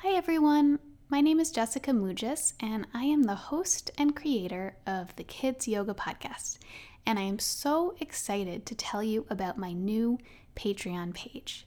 [0.00, 0.78] Hi, everyone.
[1.08, 5.66] My name is Jessica Mugis, and I am the host and creator of the Kids
[5.66, 6.58] Yoga Podcast.
[7.06, 10.18] And I am so excited to tell you about my new
[10.54, 11.66] Patreon page.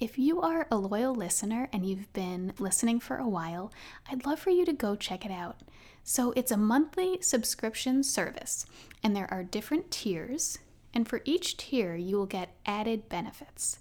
[0.00, 3.72] If you are a loyal listener and you've been listening for a while,
[4.10, 5.60] I'd love for you to go check it out.
[6.02, 8.66] So, it's a monthly subscription service,
[9.04, 10.58] and there are different tiers.
[10.92, 13.78] And for each tier, you will get added benefits.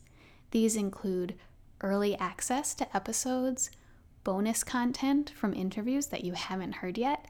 [0.51, 1.33] These include
[1.81, 3.71] early access to episodes,
[4.29, 7.25] bonus content from interviews that you haven't heard yet,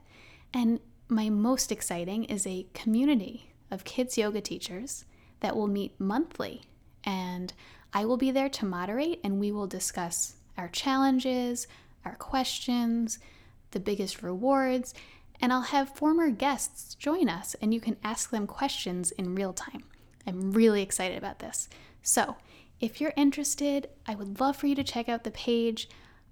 [0.54, 5.06] and my most exciting is a community of kids yoga teachers
[5.40, 6.64] that will meet monthly.
[7.06, 7.54] And
[7.94, 11.68] I will be there to moderate, and we will discuss our challenges,
[12.04, 13.18] our questions,
[13.72, 14.94] the biggest rewards,
[15.40, 19.54] and I'll have former guests join us, and you can ask them questions in real
[19.54, 19.86] time.
[20.28, 21.70] I'm really excited about this.
[22.04, 22.36] So,
[22.82, 25.88] if you're interested, I would love for you to check out the page.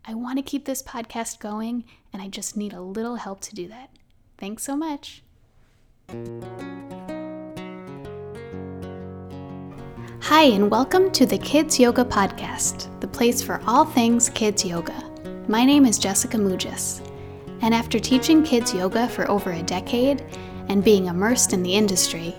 [0.10, 3.54] I want to keep this podcast going, and I just need a little help to
[3.54, 3.90] do that.
[4.38, 5.22] Thanks so much.
[10.22, 14.96] Hi, and welcome to the Kids Yoga Podcast, the place for all things kids yoga.
[15.50, 17.06] My name is Jessica Mugis,
[17.62, 20.24] and after teaching kids yoga for over a decade
[20.70, 22.34] and being immersed in the industry,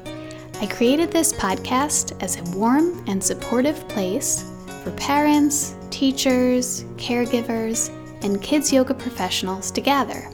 [0.63, 4.51] I created this podcast as a warm and supportive place
[4.83, 7.91] for parents, teachers, caregivers,
[8.23, 10.29] and kids yoga professionals to gather.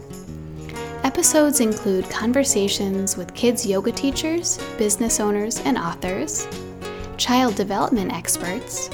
[1.04, 6.48] Episodes include conversations with kids yoga teachers, business owners, and authors,
[7.18, 8.88] child development experts,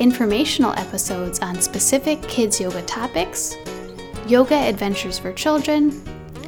[0.00, 3.56] informational episodes on specific kids yoga topics,
[4.26, 6.02] yoga adventures for children,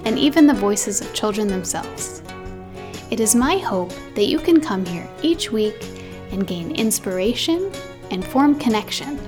[0.05, 2.23] and even the voices of children themselves.
[3.11, 5.77] It is my hope that you can come here each week
[6.31, 7.73] and gain inspiration
[8.11, 9.19] and form connection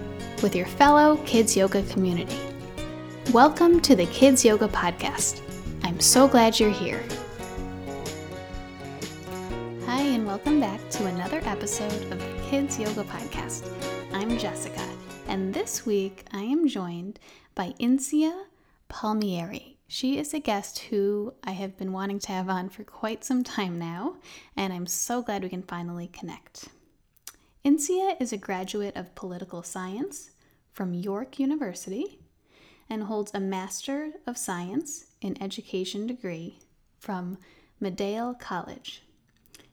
[0.43, 2.39] with your fellow Kids Yoga community.
[3.31, 5.43] Welcome to the Kids Yoga Podcast.
[5.83, 7.05] I'm so glad you're here.
[9.85, 13.71] Hi, and welcome back to another episode of the Kids Yoga Podcast.
[14.15, 14.89] I'm Jessica,
[15.29, 17.19] and this week I am joined
[17.55, 18.45] by Incia
[18.89, 19.77] Palmieri.
[19.89, 23.45] She is a guest who I have been wanting to have on for quite some
[23.45, 24.17] time now,
[24.57, 26.69] and I'm so glad we can finally connect.
[27.63, 30.31] Incia is a graduate of political science
[30.81, 32.19] from York University
[32.89, 36.59] and holds a Master of Science in Education degree
[36.99, 37.37] from
[37.83, 39.03] Medaille College.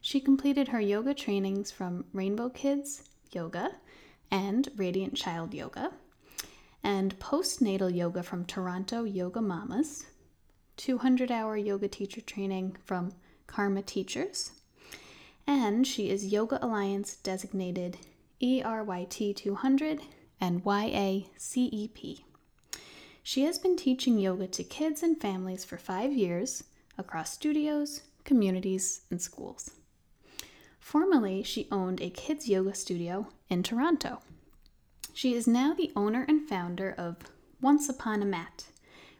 [0.01, 3.71] She completed her yoga trainings from Rainbow Kids Yoga
[4.31, 5.93] and Radiant Child Yoga
[6.83, 10.07] and postnatal yoga from Toronto Yoga Mamas,
[10.75, 13.13] 200 hour yoga teacher training from
[13.47, 14.51] Karma Teachers,
[15.47, 17.95] and she is Yoga Alliance designated
[18.41, 20.01] ERYT 200
[20.39, 22.23] and YACEP.
[23.23, 26.63] She has been teaching yoga to kids and families for five years
[26.97, 29.71] across studios, communities, and schools.
[30.79, 34.21] Formerly, she owned a kids' yoga studio in Toronto.
[35.13, 37.17] She is now the owner and founder of
[37.59, 38.67] Once Upon a Mat,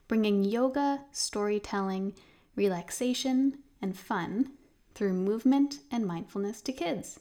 [0.07, 2.13] bringing yoga, storytelling,
[2.56, 4.51] relaxation, and fun
[4.95, 7.19] through movement and mindfulness to kids.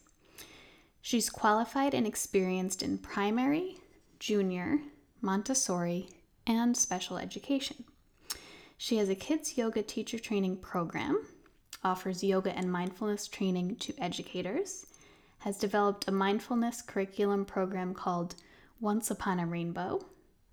[1.03, 3.79] She's qualified and experienced in primary,
[4.19, 4.81] junior,
[5.21, 6.09] Montessori,
[6.47, 7.85] and special education.
[8.79, 11.23] She has a kids yoga teacher training program,
[11.83, 14.87] offers yoga and mindfulness training to educators,
[15.39, 18.35] has developed a mindfulness curriculum program called
[18.81, 20.05] once Upon a Rainbow,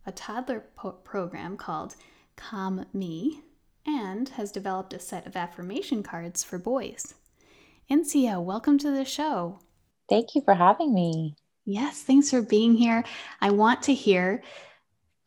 [0.05, 1.95] a toddler po- program called
[2.35, 3.41] Calm Me,
[3.85, 7.15] and has developed a set of affirmation cards for boys.
[7.91, 9.59] Incia, welcome to the show.
[10.09, 11.35] Thank you for having me.
[11.65, 13.03] Yes, thanks for being here.
[13.39, 14.43] I want to hear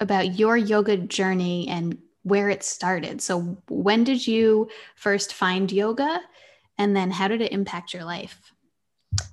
[0.01, 3.23] about your yoga journey and where it started.
[3.23, 6.21] So, when did you first find yoga?
[6.77, 8.53] And then, how did it impact your life?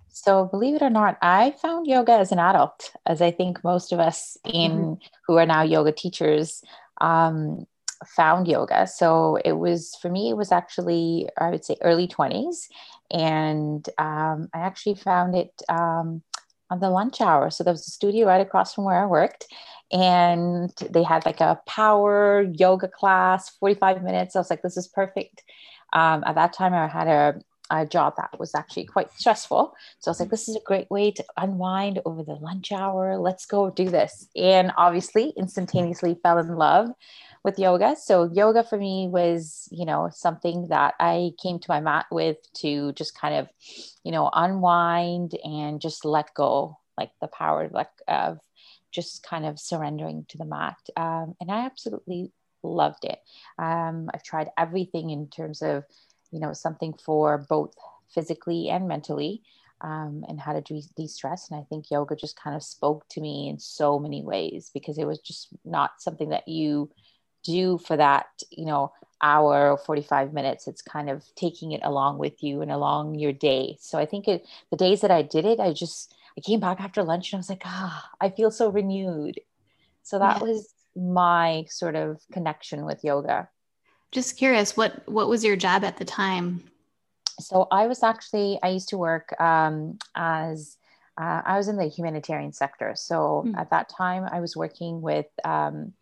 [0.07, 3.91] So, believe it or not, I found yoga as an adult, as I think most
[3.91, 5.07] of us in mm-hmm.
[5.27, 6.63] who are now yoga teachers
[7.01, 7.65] um,
[8.05, 8.87] found yoga.
[8.87, 12.67] So, it was for me, it was actually, I would say, early 20s.
[13.11, 16.21] And um, I actually found it um,
[16.69, 17.49] on the lunch hour.
[17.49, 19.45] So, there was a studio right across from where I worked.
[19.91, 24.35] And they had like a power yoga class, 45 minutes.
[24.35, 25.43] I was like, this is perfect.
[25.93, 29.73] Um, at that time, I had a a job that was actually quite stressful.
[29.99, 33.17] So I was like, this is a great way to unwind over the lunch hour.
[33.17, 34.27] Let's go do this.
[34.35, 36.89] And obviously, instantaneously fell in love
[37.43, 37.95] with yoga.
[37.95, 42.37] So yoga for me was, you know, something that I came to my mat with
[42.55, 43.49] to just kind of,
[44.03, 47.69] you know, unwind and just let go, like the power
[48.07, 48.39] of
[48.91, 50.77] just kind of surrendering to the mat.
[50.95, 52.31] Um, and I absolutely
[52.61, 53.19] loved it.
[53.57, 55.83] Um, I've tried everything in terms of,
[56.33, 57.73] you know, something for both
[58.13, 59.41] physically and mentally.
[59.81, 61.51] Um, and how to de stress.
[61.51, 64.97] And I think yoga just kind of spoke to me in so many ways because
[64.97, 66.89] it was just not something that you
[67.43, 70.67] do for that, you know, hour or 45 minutes.
[70.67, 73.77] It's kind of taking it along with you and along your day.
[73.79, 76.79] So I think it, the days that I did it, I just, I came back
[76.79, 79.39] after lunch and I was like, ah, I feel so renewed.
[80.03, 80.43] So that yeah.
[80.43, 83.49] was my sort of connection with yoga.
[84.13, 86.63] Just curious, what what was your job at the time?
[87.39, 90.77] So I was actually I used to work um, as
[91.19, 92.93] uh, I was in the humanitarian sector.
[92.95, 93.57] So mm.
[93.57, 95.93] at that time, I was working with um,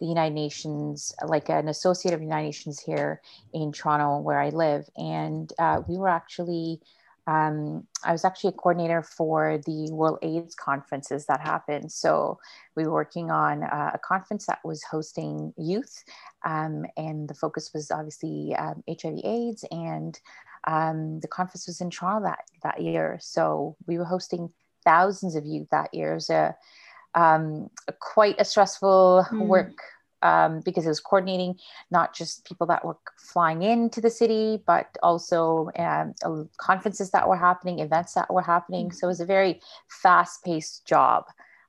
[0.00, 3.20] the United Nations, like an associate of United Nations here
[3.52, 6.80] in Toronto, where I live, and uh, we were actually
[7.26, 11.92] um, I was actually a coordinator for the World AIDS conferences that happened.
[11.92, 12.38] So
[12.74, 16.02] we were working on uh, a conference that was hosting youth,
[16.44, 20.18] um, and the focus was obviously um, HIV/AIDS, and
[20.66, 23.18] um, the conference was in Toronto that that year.
[23.20, 24.50] So we were hosting
[24.84, 26.12] thousands of youth that year.
[26.12, 26.56] It was a,
[27.14, 29.46] um, a quite a stressful mm.
[29.46, 29.80] work
[30.22, 31.58] um, because it was coordinating
[31.90, 36.14] not just people that were flying into the city, but also um,
[36.56, 38.86] conferences that were happening, events that were happening.
[38.86, 38.96] Mm-hmm.
[38.96, 41.24] So it was a very fast paced job.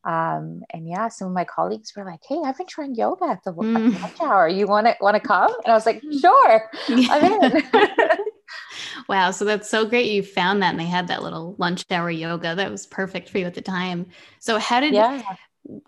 [0.06, 3.44] Um, and yeah, some of my colleagues were like, "Hey, I've been trying yoga at
[3.46, 4.02] the, mm.
[4.02, 4.50] lunch hour.
[4.50, 6.20] You want to want to come?" And I was like, mm.
[6.20, 7.64] "Sure, I'm in."
[9.10, 12.10] wow, so that's so great you found that and they had that little lunch hour
[12.10, 14.08] yoga that was perfect for you at the time.
[14.40, 15.22] So how did yeah.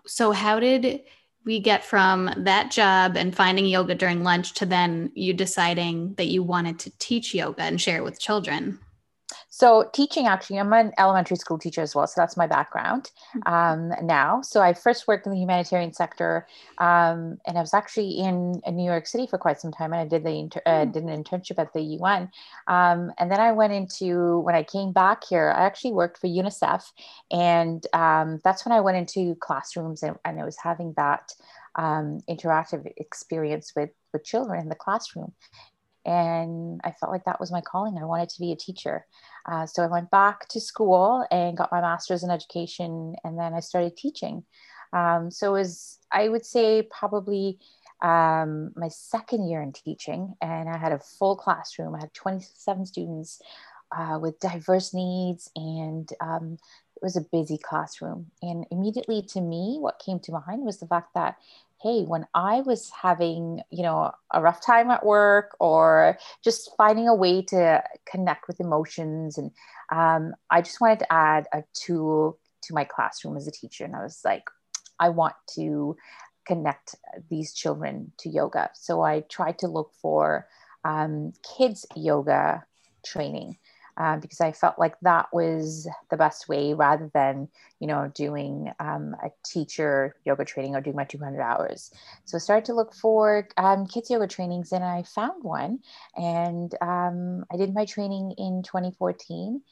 [0.06, 1.02] so how did
[1.46, 6.26] we get from that job and finding yoga during lunch to then you deciding that
[6.26, 8.80] you wanted to teach yoga and share it with children?
[9.56, 12.06] So, teaching actually, I'm an elementary school teacher as well.
[12.06, 13.90] So, that's my background mm-hmm.
[13.90, 14.42] um, now.
[14.42, 18.76] So, I first worked in the humanitarian sector um, and I was actually in, in,
[18.76, 19.94] New York City for quite some time.
[19.94, 20.92] And I did, the inter- uh, mm.
[20.92, 22.30] did an internship at the UN.
[22.66, 26.26] Um, and then I went into, when I came back here, I actually worked for
[26.26, 26.82] UNICEF.
[27.30, 31.32] And um, that's when I went into classrooms and, and I was having that
[31.76, 35.32] um, interactive experience with, with children in the classroom
[36.06, 37.98] and I felt like that was my calling.
[37.98, 39.04] I wanted to be a teacher.
[39.46, 43.54] Uh, so I went back to school and got my master's in education, and then
[43.54, 44.44] I started teaching.
[44.92, 47.58] Um, so it was, I would say, probably
[48.02, 51.94] um, my second year in teaching, and I had a full classroom.
[51.94, 53.40] I had 27 students
[53.96, 56.58] uh, with diverse needs, and um,
[56.96, 58.26] it was a busy classroom.
[58.42, 61.36] And immediately to me, what came to mind was the fact that
[61.82, 67.06] hey, when I was having, you know, a rough time at work or just finding
[67.06, 69.50] a way to connect with emotions, and
[69.92, 73.84] um, I just wanted to add a tool to my classroom as a teacher.
[73.84, 74.44] And I was like,
[74.98, 75.96] I want to
[76.46, 76.94] connect
[77.28, 78.70] these children to yoga.
[78.74, 80.46] So I tried to look for
[80.84, 82.64] um, kids yoga
[83.04, 83.58] training
[83.96, 87.48] uh, because I felt like that was the best way rather than,
[87.80, 91.90] you know, doing um, a teacher yoga training or doing my 200 hours.
[92.24, 95.80] So I started to look for um, kids yoga trainings and I found one
[96.14, 99.62] and um, I did my training in 2014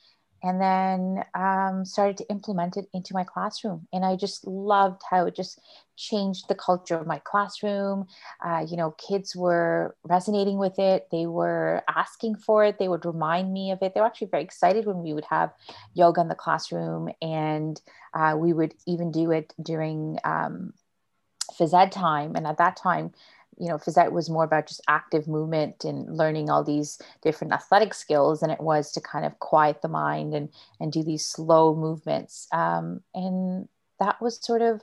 [0.45, 3.89] and then um, started to implement it into my classroom.
[3.95, 5.59] And I just loved how it just
[5.97, 8.07] changed the culture of my classroom.
[8.45, 13.07] Uh, you know, kids were resonating with it, they were asking for it, they would
[13.07, 13.95] remind me of it.
[13.95, 15.51] They were actually very excited when we would have
[15.95, 17.81] yoga in the classroom, and
[18.13, 20.75] uh, we would even do it during um,
[21.59, 22.37] phys ed time.
[22.37, 23.13] And at that time,
[23.59, 27.53] you know, phys ed was more about just active movement and learning all these different
[27.53, 30.49] athletic skills than it was to kind of quiet the mind and
[30.81, 32.47] and do these slow movements.
[32.53, 33.69] Um, and
[34.01, 34.83] that was sort of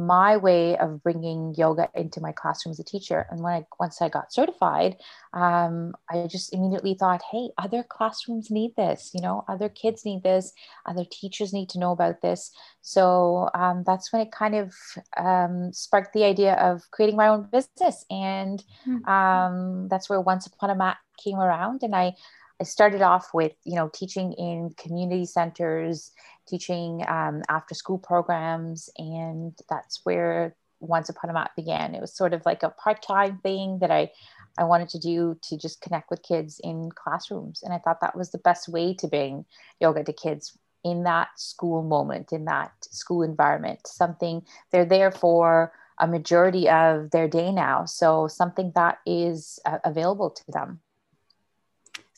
[0.00, 3.26] my way of bringing yoga into my classroom as a teacher.
[3.30, 4.96] And when I once I got certified,
[5.34, 9.10] um, I just immediately thought, hey, other classrooms need this.
[9.14, 10.52] You know, other kids need this.
[10.86, 12.50] Other teachers need to know about this.
[12.80, 14.74] So um, that's when it kind of
[15.16, 19.08] um, sparked the idea of creating my own business, and mm-hmm.
[19.08, 22.14] Um, that's where Once Upon a Mat came around, and I.
[22.60, 26.12] I started off with, you know, teaching in community centers
[26.46, 28.90] teaching um, after school programs.
[28.98, 31.94] And that's where Once Upon a Mat began.
[31.94, 34.10] It was sort of like a part time thing that I,
[34.58, 37.62] I wanted to do to just connect with kids in classrooms.
[37.62, 39.46] And I thought that was the best way to bring
[39.80, 43.86] yoga to kids in that school moment, in that school environment.
[43.86, 47.84] Something they're there for a majority of their day now.
[47.84, 50.80] So something that is uh, available to them.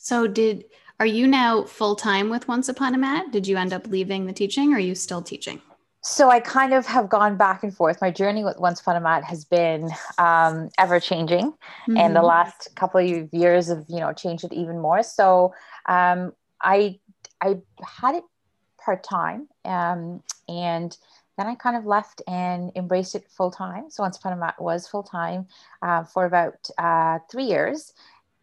[0.03, 0.65] So, did
[0.99, 3.31] are you now full time with Once Upon a Mat?
[3.31, 5.61] Did you end up leaving the teaching or are you still teaching?
[6.05, 8.01] so I kind of have gone back and forth.
[8.01, 11.97] My journey with Once Upon a Mat has been um, ever changing, mm-hmm.
[11.97, 12.27] and the mm-hmm.
[12.27, 15.01] last couple of years have you know changed it even more.
[15.01, 15.53] So
[15.87, 16.99] um, I
[17.41, 18.25] I had it
[18.83, 20.95] part time, um, and
[21.37, 23.89] then I kind of left and embraced it full time.
[23.89, 25.47] So Once Upon a Mat was full time
[25.81, 27.93] uh, for about uh, three years.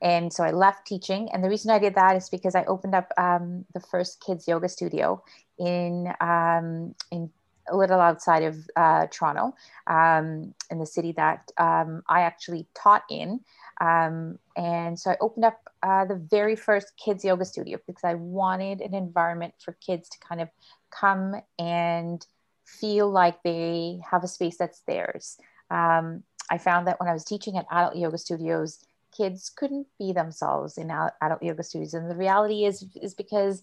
[0.02, 1.28] And so I left teaching.
[1.32, 4.48] And the reason I did that is because I opened up um, the first kids
[4.48, 5.22] yoga studio
[5.58, 7.30] in um, in
[7.68, 9.54] a little outside of uh, Toronto,
[9.86, 13.40] um, in the city that um, I actually taught in.
[13.80, 18.14] Um, and so I opened up uh, the very first kids yoga studio because I
[18.14, 20.48] wanted an environment for kids to kind of
[20.90, 22.24] come and
[22.64, 25.38] feel like they have a space that's theirs.
[25.70, 28.84] Um, I found that when I was teaching at adult yoga studios,
[29.16, 33.62] kids couldn't be themselves in adult yoga studios, and the reality is is because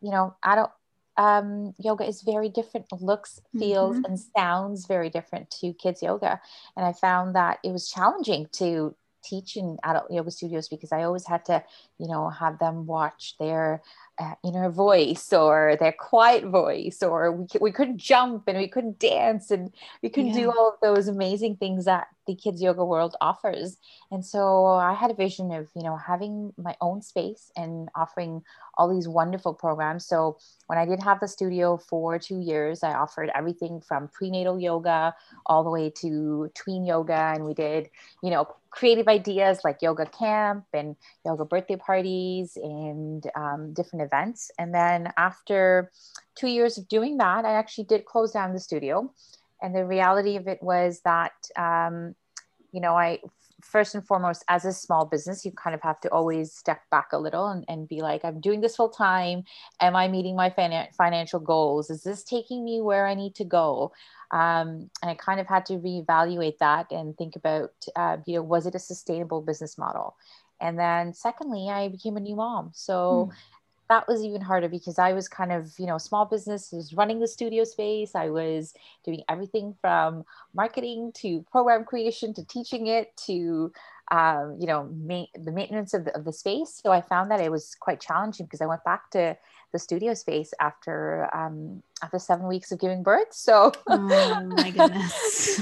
[0.00, 0.70] you know adult
[1.16, 4.04] um, yoga is very different looks feels mm-hmm.
[4.04, 6.40] and sounds very different to kids yoga
[6.76, 11.02] and i found that it was challenging to teach in adult yoga studios because i
[11.02, 11.62] always had to
[11.98, 13.82] you know have them watch their
[14.18, 18.98] uh, inner voice or their quiet voice or we, we couldn't jump and we couldn't
[18.98, 20.40] dance and we couldn't yeah.
[20.40, 23.76] do all of those amazing things that the kids yoga world offers.
[24.10, 28.42] And so i had a vision of you know having my own space and offering
[28.78, 30.06] all these wonderful programs.
[30.06, 34.58] So when i did have the studio for two years i offered everything from prenatal
[34.58, 35.14] yoga
[35.46, 37.32] all the way to tween yoga.
[37.34, 37.90] And we did
[38.22, 44.50] you know creative ideas like yoga camp and yoga birthday parties and um, different events.
[44.58, 45.90] And then after
[46.36, 49.12] two years of doing that i actually did close down the studio
[49.62, 52.14] and the reality of it was that um,
[52.72, 53.18] you know i
[53.62, 57.08] first and foremost as a small business you kind of have to always step back
[57.12, 59.42] a little and, and be like i'm doing this full time
[59.80, 61.90] am i meeting my fin- financial goals?
[61.90, 63.92] Is this taking me where i need to go?
[64.30, 68.42] Um, and i kind of had to reevaluate that and think about uh, you know
[68.42, 70.16] was it a sustainable business model?
[70.60, 72.72] And then secondly i became a new mom.
[72.74, 73.36] So mm
[73.88, 77.20] that was even harder because I was kind of, you know, small business was running
[77.20, 78.14] the studio space.
[78.14, 78.74] I was
[79.04, 80.24] doing everything from
[80.54, 83.72] marketing to program creation to teaching it to,
[84.10, 86.80] um, you know, ma- the maintenance of the, of the space.
[86.82, 89.36] So I found that it was quite challenging because I went back to
[89.72, 93.32] the studio space after um, after seven weeks of giving birth.
[93.32, 95.12] So, oh my goodness.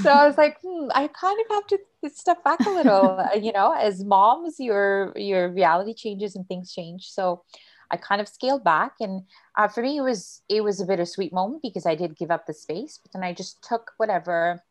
[0.01, 1.79] so I was like, hmm, I kind of have to
[2.13, 3.23] step back a little.
[3.41, 7.11] you know, as moms, your your reality changes and things change.
[7.11, 7.43] So
[7.91, 9.23] I kind of scaled back, and
[9.57, 12.45] uh, for me, it was it was a bittersweet moment because I did give up
[12.45, 14.63] the space, but then I just took whatever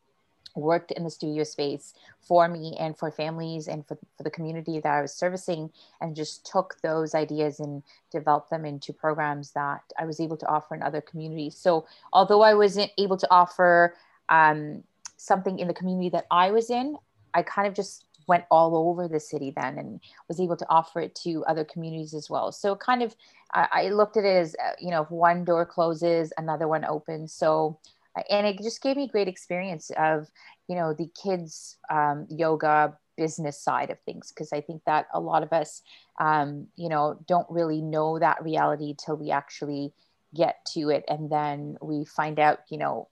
[0.55, 4.79] worked in the studio space for me and for families and for, for the community
[4.79, 5.69] that I was servicing
[6.01, 10.47] and just took those ideas and developed them into programs that I was able to
[10.47, 11.57] offer in other communities.
[11.57, 13.95] So although I wasn't able to offer
[14.29, 14.83] um,
[15.17, 16.97] something in the community that I was in,
[17.33, 20.99] I kind of just went all over the city then and was able to offer
[20.99, 22.51] it to other communities as well.
[22.51, 23.15] So kind of,
[23.53, 26.85] I, I looked at it as, uh, you know, if one door closes, another one
[26.85, 27.33] opens.
[27.33, 27.79] So,
[28.17, 30.29] uh, and it just gave me great experience of,
[30.67, 34.31] you know, the kids um, yoga business side of things.
[34.31, 35.81] Cause I think that a lot of us,
[36.19, 39.93] um, you know, don't really know that reality till we actually
[40.33, 41.05] get to it.
[41.07, 43.07] And then we find out, you know,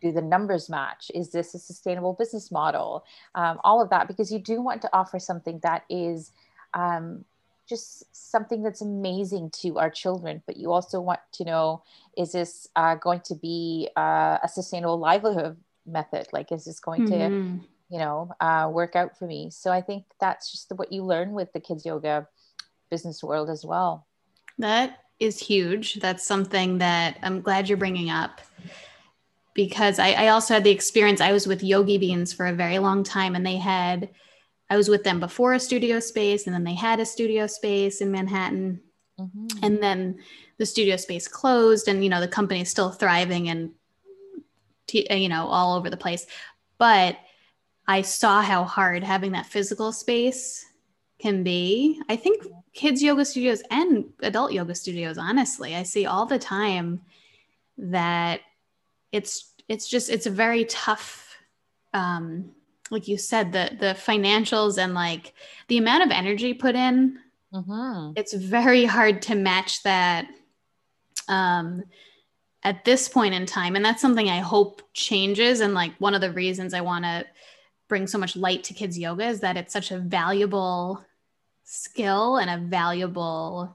[0.00, 1.10] do the numbers match?
[1.14, 3.04] Is this a sustainable business model?
[3.34, 6.32] Um, all of that because you do want to offer something that is
[6.74, 7.24] um,
[7.68, 11.82] just something that's amazing to our children but you also want to know
[12.16, 16.26] is this uh, going to be uh, a sustainable livelihood method?
[16.32, 17.58] Like is this going mm-hmm.
[17.58, 19.50] to you know uh, work out for me?
[19.50, 22.28] So i think that's just what you learn with the kids yoga
[22.90, 24.06] business world as well.
[24.58, 25.94] That is huge.
[25.94, 28.40] That's something that i'm glad you're bringing up
[29.56, 31.20] because I, I also had the experience.
[31.20, 34.10] I was with Yogi Beans for a very long time, and they had,
[34.70, 38.02] I was with them before a studio space, and then they had a studio space
[38.02, 38.82] in Manhattan.
[39.18, 39.64] Mm-hmm.
[39.64, 40.18] And then
[40.58, 43.70] the studio space closed, and you know, the company is still thriving and,
[44.86, 46.26] t- you know, all over the place.
[46.76, 47.16] But
[47.88, 50.66] I saw how hard having that physical space
[51.18, 51.98] can be.
[52.10, 52.44] I think
[52.74, 57.00] kids yoga studios and adult yoga studios, honestly, I see all the time
[57.78, 58.40] that
[59.16, 61.36] it's it's just it's a very tough
[61.94, 62.50] um
[62.90, 65.32] like you said the the financials and like
[65.68, 67.18] the amount of energy put in
[67.52, 68.12] mm-hmm.
[68.14, 70.28] it's very hard to match that
[71.28, 71.82] um
[72.62, 76.20] at this point in time and that's something i hope changes and like one of
[76.20, 77.24] the reasons i want to
[77.88, 81.02] bring so much light to kids yoga is that it's such a valuable
[81.64, 83.74] skill and a valuable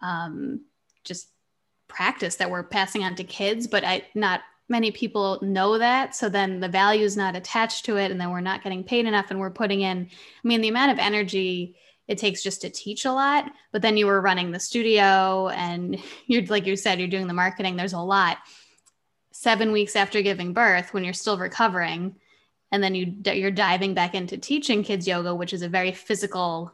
[0.00, 0.60] um,
[1.02, 1.28] just
[1.88, 6.14] practice that we're passing on to kids but i not many people know that.
[6.14, 8.10] So then the value is not attached to it.
[8.10, 9.30] And then we're not getting paid enough.
[9.30, 13.04] And we're putting in, I mean, the amount of energy it takes just to teach
[13.04, 13.50] a lot.
[13.70, 17.34] But then you were running the studio and you're, like you said, you're doing the
[17.34, 17.76] marketing.
[17.76, 18.38] There's a lot.
[19.30, 22.16] Seven weeks after giving birth, when you're still recovering,
[22.72, 26.72] and then you you're diving back into teaching kids yoga, which is a very physical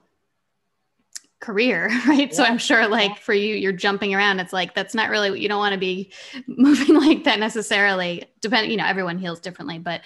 [1.45, 2.31] career, right?
[2.31, 2.37] Yeah.
[2.37, 4.41] So I'm sure like for you, you're jumping around.
[4.41, 6.13] It's like that's not really what you don't want to be
[6.47, 8.25] moving like that necessarily.
[8.41, 10.01] Depending, you know, everyone heals differently, but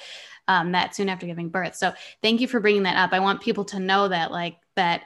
[0.49, 1.77] um, that soon after giving birth.
[1.77, 1.93] So
[2.23, 3.13] thank you for bringing that up.
[3.13, 5.03] I want people to know that like that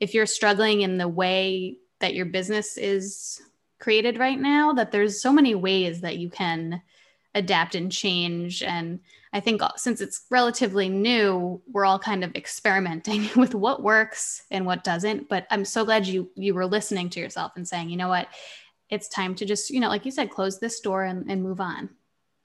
[0.00, 3.40] if you're struggling in the way that your business is
[3.78, 6.80] created right now, that there's so many ways that you can
[7.34, 9.00] adapt and change and
[9.34, 14.64] I think since it's relatively new, we're all kind of experimenting with what works and
[14.64, 15.28] what doesn't.
[15.28, 18.28] But I'm so glad you you were listening to yourself and saying, you know what,
[18.90, 21.60] it's time to just, you know, like you said, close this door and, and move
[21.60, 21.90] on.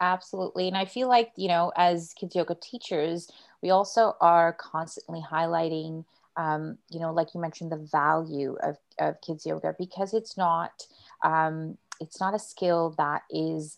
[0.02, 0.68] Absolutely.
[0.68, 3.30] And I feel like, you know, as kids yoga teachers,
[3.62, 6.06] we also are constantly highlighting,
[6.38, 10.88] um, you know, like you mentioned, the value of, of kids yoga because it's not,
[11.24, 13.78] um, it's not a skill that is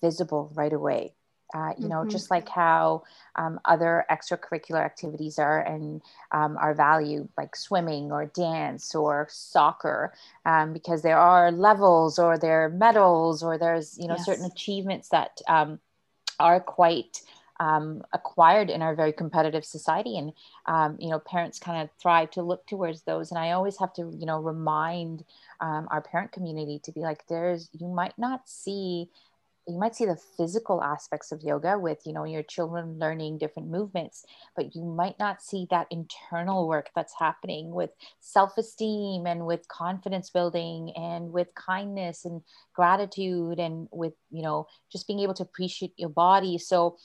[0.00, 1.15] visible right away
[1.54, 2.10] uh, you know, mm-hmm.
[2.10, 3.04] just like how
[3.36, 10.12] um, other extracurricular activities are and um, are valued, like swimming or dance or soccer,
[10.44, 14.26] um, because there are levels or there are medals or there's, you know, yes.
[14.26, 15.78] certain achievements that um,
[16.40, 17.20] are quite
[17.60, 20.18] um, acquired in our very competitive society.
[20.18, 20.32] And,
[20.66, 23.30] um, you know, parents kind of thrive to look towards those.
[23.30, 25.24] And I always have to, you know, remind
[25.58, 29.08] our parent community to be like, there's, you might not see
[29.68, 33.68] you might see the physical aspects of yoga with you know your children learning different
[33.68, 39.66] movements but you might not see that internal work that's happening with self-esteem and with
[39.68, 42.42] confidence building and with kindness and
[42.74, 46.58] gratitude and with you know just being able to appreciate your body.
[46.58, 46.96] So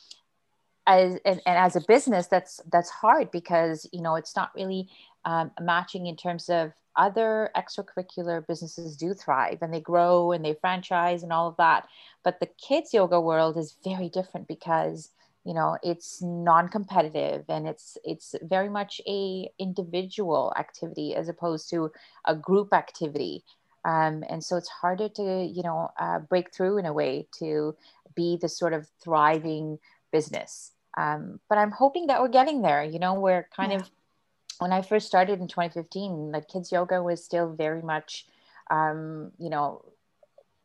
[0.87, 4.89] as and, and as a business that's that's hard because you know it's not really
[5.25, 10.55] um, matching in terms of other extracurricular businesses do thrive and they grow and they
[10.59, 11.87] franchise and all of that.
[12.23, 15.09] But the kids yoga world is very different because
[15.43, 21.91] you know it's non-competitive and it's it's very much a individual activity as opposed to
[22.25, 23.43] a group activity.
[23.83, 27.75] Um, and so it's harder to you know uh, break through in a way to
[28.15, 29.79] be the sort of thriving
[30.11, 30.71] business.
[30.97, 33.77] Um, but i'm hoping that we're getting there you know we're kind yeah.
[33.77, 33.89] of
[34.61, 38.27] when I first started in 2015, like kids yoga was still very much,
[38.69, 39.83] um, you know,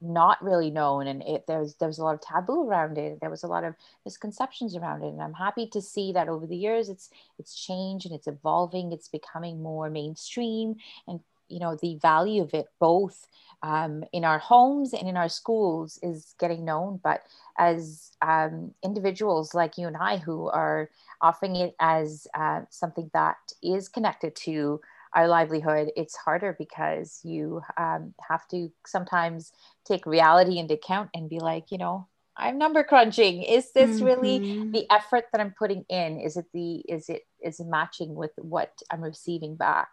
[0.03, 3.21] not really known, and it there was there was a lot of taboo around it.
[3.23, 6.47] There was a lot of misconceptions around it, and I'm happy to see that over
[6.47, 8.93] the years it's it's changed and it's evolving.
[8.93, 10.77] It's becoming more mainstream,
[11.09, 13.27] and you know the value of it both
[13.63, 17.01] um, in our homes and in our schools is getting known.
[17.03, 17.23] But
[17.57, 23.37] as um, individuals like you and I who are offering it as uh, something that
[23.63, 24.81] is connected to
[25.15, 29.53] our livelihood, it's harder because you um, have to sometimes
[29.85, 33.43] take reality into account and be like, you know, I'm number crunching.
[33.43, 34.05] Is this mm-hmm.
[34.05, 36.21] really the effort that I'm putting in?
[36.21, 39.89] Is it the is it is it matching with what I'm receiving back?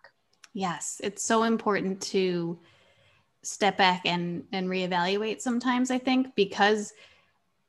[0.53, 2.59] Yes, it's so important to
[3.43, 6.91] step back and and reevaluate sometimes, I think, because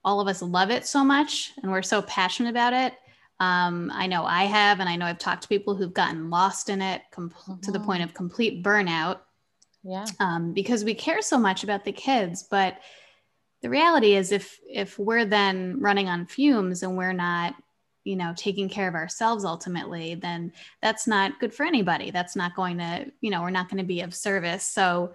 [0.05, 2.95] all of us love it so much and we're so passionate about it
[3.45, 6.71] um, I know I have, and I know I've talked to people who've gotten lost
[6.71, 7.61] in it com- mm-hmm.
[7.61, 8.09] to the point mm-hmm.
[8.09, 9.19] of complete burnout.
[9.83, 10.07] Yeah.
[10.19, 12.79] Um, because we care so much about the kids, but
[13.61, 17.55] the reality is, if if we're then running on fumes and we're not,
[18.05, 22.11] you know, taking care of ourselves ultimately, then that's not good for anybody.
[22.11, 24.65] That's not going to, you know, we're not going to be of service.
[24.65, 25.15] So,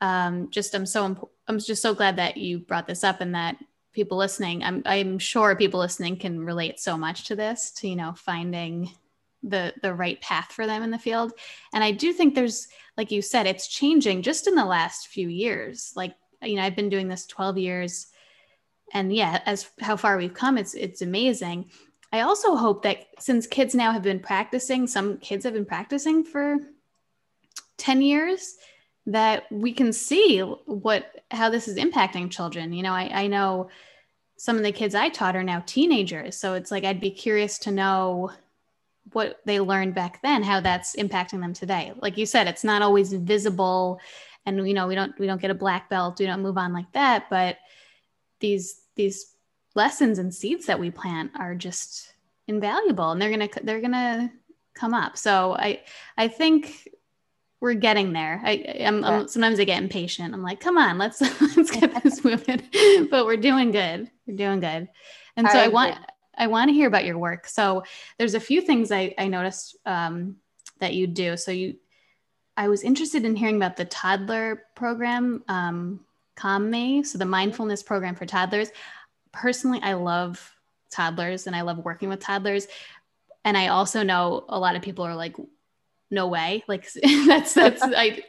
[0.00, 3.56] um, just I'm so I'm just so glad that you brought this up and that
[3.92, 7.96] people listening i'm i'm sure people listening can relate so much to this to you
[7.96, 8.90] know finding
[9.42, 11.32] the the right path for them in the field.
[11.72, 15.28] And i do think there's like you said it's changing just in the last few
[15.28, 15.92] years.
[15.96, 18.06] Like you know i've been doing this 12 years
[18.92, 21.70] and yeah as how far we've come it's it's amazing.
[22.12, 26.24] I also hope that since kids now have been practicing some kids have been practicing
[26.24, 26.58] for
[27.78, 28.56] 10 years
[29.06, 32.72] that we can see what how this is impacting children.
[32.72, 33.68] You know I, I know
[34.36, 37.58] some of the kids i taught are now teenagers so it's like i'd be curious
[37.58, 38.30] to know
[39.12, 41.92] what they learned back then how that's impacting them today.
[42.00, 44.00] Like you said it's not always visible
[44.46, 46.72] and you know we don't we don't get a black belt we don't move on
[46.72, 47.58] like that but
[48.40, 49.34] these these
[49.74, 52.14] lessons and seeds that we plant are just
[52.48, 54.32] invaluable and they're gonna they're gonna
[54.74, 55.16] come up.
[55.16, 55.80] So i
[56.16, 56.88] i think
[57.60, 58.40] we're getting there.
[58.42, 59.26] I, am yeah.
[59.26, 60.32] sometimes I get impatient.
[60.32, 61.20] I'm like, come on, let's
[61.56, 62.62] let's get this moving.
[63.10, 64.10] but we're doing good.
[64.26, 64.88] We're doing good.
[65.36, 65.98] And so I, I want
[66.36, 67.46] I want to hear about your work.
[67.46, 67.84] So
[68.18, 70.36] there's a few things I, I noticed um,
[70.78, 71.36] that you do.
[71.36, 71.76] So you,
[72.56, 76.00] I was interested in hearing about the toddler program, um,
[76.36, 78.70] Calm Me, so the mindfulness program for toddlers.
[79.32, 80.54] Personally, I love
[80.90, 82.66] toddlers and I love working with toddlers.
[83.44, 85.36] And I also know a lot of people are like,
[86.10, 86.64] no way.
[86.68, 86.88] Like
[87.26, 88.22] that's that's I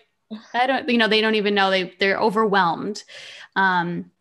[0.54, 3.04] I don't you know they don't even know they they're overwhelmed.
[3.56, 4.12] Um,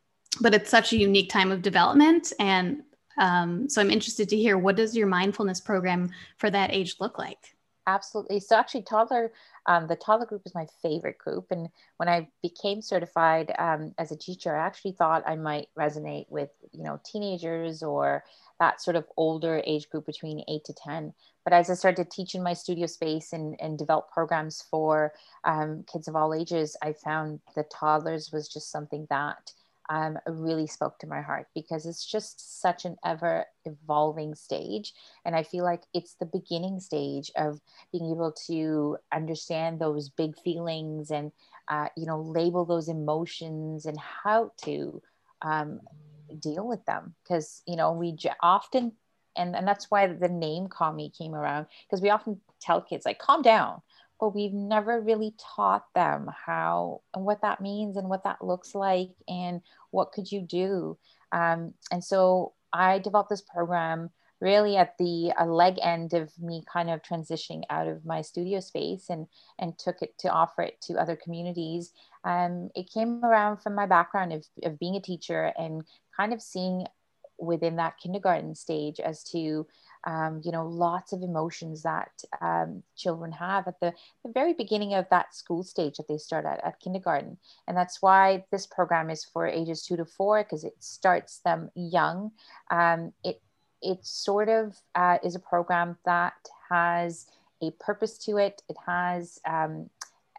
[0.40, 2.82] but it's such a unique time of development and
[3.20, 7.18] um, so I'm interested to hear what does your mindfulness program for that age look
[7.18, 7.54] like?
[7.86, 8.40] Absolutely.
[8.40, 9.32] So actually, toddler,
[9.66, 11.46] um, the toddler group is my favorite group.
[11.50, 16.26] And when I became certified um, as a teacher, I actually thought I might resonate
[16.28, 18.24] with you know teenagers or
[18.58, 21.12] that sort of older age group between eight to ten.
[21.44, 25.12] But as I started to teach in my studio space and, and develop programs for
[25.44, 29.52] um, kids of all ages, I found the toddlers was just something that
[29.90, 34.94] um, really spoke to my heart because it's just such an ever evolving stage.
[35.24, 40.38] And I feel like it's the beginning stage of being able to understand those big
[40.38, 41.32] feelings and,
[41.68, 45.02] uh, you know, label those emotions and how to
[45.42, 45.80] um,
[46.38, 47.16] deal with them.
[47.24, 48.92] Because, you know, we j- often,
[49.36, 53.04] and, and that's why the name Calm Me came around, because we often tell kids,
[53.06, 53.82] like, calm down
[54.20, 58.74] but we've never really taught them how and what that means and what that looks
[58.74, 60.96] like and what could you do.
[61.32, 66.62] Um, and so i developed this program really at the a leg end of me
[66.72, 69.26] kind of transitioning out of my studio space and
[69.58, 71.92] and took it to offer it to other communities.
[72.24, 75.84] Um, it came around from my background of, of being a teacher and
[76.16, 76.86] kind of seeing
[77.40, 79.66] within that kindergarten stage as to
[80.04, 83.92] um, you know, lots of emotions that um, children have at the,
[84.24, 87.36] the very beginning of that school stage that they start at, at kindergarten.
[87.68, 91.70] And that's why this program is for ages two to four, because it starts them
[91.74, 92.32] young.
[92.70, 93.42] Um, it,
[93.82, 96.34] it sort of uh, is a program that
[96.70, 97.26] has
[97.62, 98.62] a purpose to it.
[98.68, 99.90] It has um,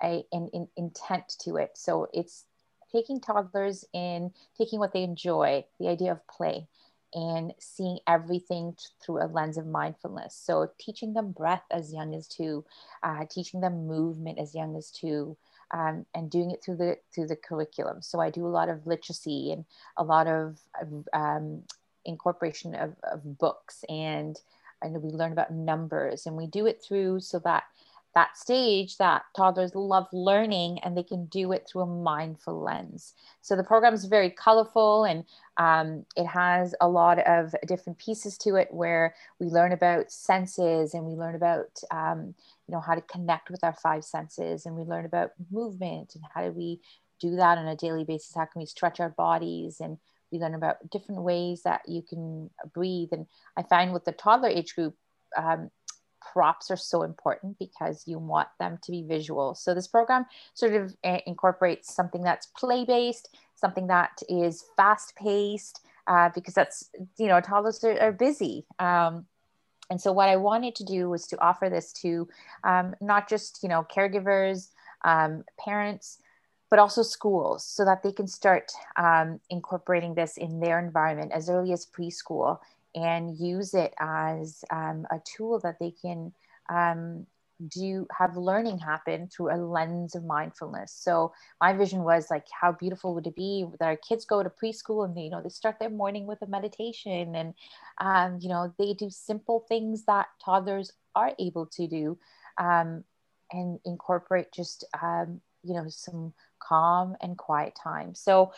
[0.04, 1.72] a, an, an intent to it.
[1.76, 2.46] So it's
[2.92, 6.68] taking toddlers in, taking what they enjoy, the idea of play
[7.14, 10.36] and seeing everything through a lens of mindfulness.
[10.36, 12.66] So, teaching them breath as young as two,
[13.04, 15.38] uh, teaching them movement as young as two,
[15.72, 18.02] um, and doing it through the through the curriculum.
[18.02, 19.66] So, I do a lot of literacy and
[19.98, 20.60] a lot of
[21.14, 21.64] um,
[22.06, 24.40] incorporation of, of books, and
[24.82, 27.64] and we learn about numbers, and we do it through so that
[28.14, 33.14] that stage that toddlers love learning and they can do it through a mindful lens.
[33.42, 35.24] So the program is very colorful and
[35.58, 40.94] um, it has a lot of different pieces to it where we learn about senses
[40.94, 42.36] and we learn about um,
[42.68, 46.24] you know how to connect with our five senses and we learn about movement and
[46.34, 46.80] how do we
[47.20, 48.36] do that on a daily basis?
[48.36, 49.98] How can we stretch our bodies and
[50.32, 53.10] we learn about different ways that you can breathe.
[53.12, 54.96] And I find with the toddler age group,
[55.38, 55.70] um,
[56.22, 59.56] props are so important because you want them to be visual.
[59.56, 65.16] So this program sort of uh, incorporates something that's play based, something that is fast
[65.16, 68.66] paced, uh, because that's you know toddlers are, are busy.
[68.80, 69.26] Um,
[69.90, 72.28] and so what I wanted to do was to offer this to
[72.64, 74.70] um, not just you know caregivers,
[75.04, 76.20] um, parents,
[76.70, 81.50] but also schools, so that they can start um, incorporating this in their environment as
[81.50, 82.60] early as preschool
[82.96, 86.34] and use it as um, a tool that they can
[86.70, 87.26] um,
[87.68, 90.92] do have learning happen through a lens of mindfulness.
[90.94, 94.50] So my vision was like, how beautiful would it be that our kids go to
[94.50, 97.54] preschool and they, you know, they start their morning with a meditation and,
[98.00, 102.18] um, you know, they do simple things that toddlers are able to do
[102.58, 103.04] um,
[103.52, 108.16] and incorporate just, um, you know, some calm and quiet time.
[108.16, 108.52] So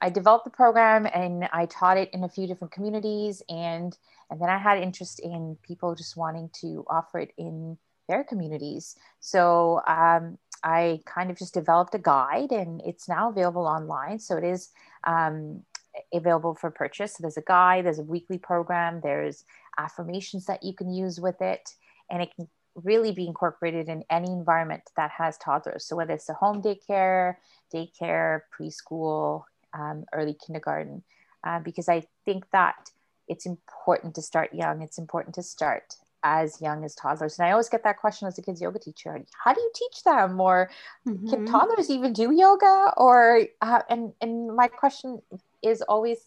[0.00, 3.96] I developed the program and I taught it in a few different communities and
[4.30, 8.94] and then I had interest in people just wanting to offer it in their communities.
[9.20, 14.18] So um, I kind of just developed a guide and it's now available online.
[14.18, 14.70] So it is
[15.04, 15.62] um,
[16.12, 17.14] available for purchase.
[17.14, 19.44] So there's a guide, there's a weekly program, there's
[19.78, 21.70] affirmations that you can use with it,
[22.10, 25.84] and it can really be incorporated in any environment that has toddlers.
[25.84, 27.36] So whether it's a home daycare,
[27.72, 31.02] daycare, preschool, um, early kindergarten
[31.44, 32.90] uh, because I think that
[33.28, 34.82] it's important to start young.
[34.82, 37.38] It's important to start as young as toddlers.
[37.38, 40.02] And I always get that question as a kids yoga teacher: How do you teach
[40.04, 40.40] them?
[40.40, 40.70] Or
[41.06, 41.28] mm-hmm.
[41.28, 42.92] can toddlers even do yoga?
[42.96, 45.22] Or uh, and and my question
[45.62, 46.18] is always,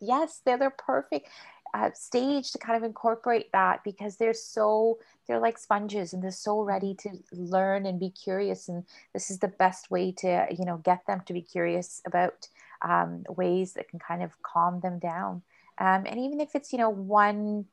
[0.00, 1.28] yes, they're they're perfect.
[1.74, 6.30] Uh, stage to kind of incorporate that because they're so they're like sponges and they're
[6.30, 8.68] so ready to learn and be curious.
[8.68, 12.48] And this is the best way to you know get them to be curious about
[12.82, 15.42] um, ways that can kind of calm them down.
[15.78, 17.66] Um, and even if it's you know one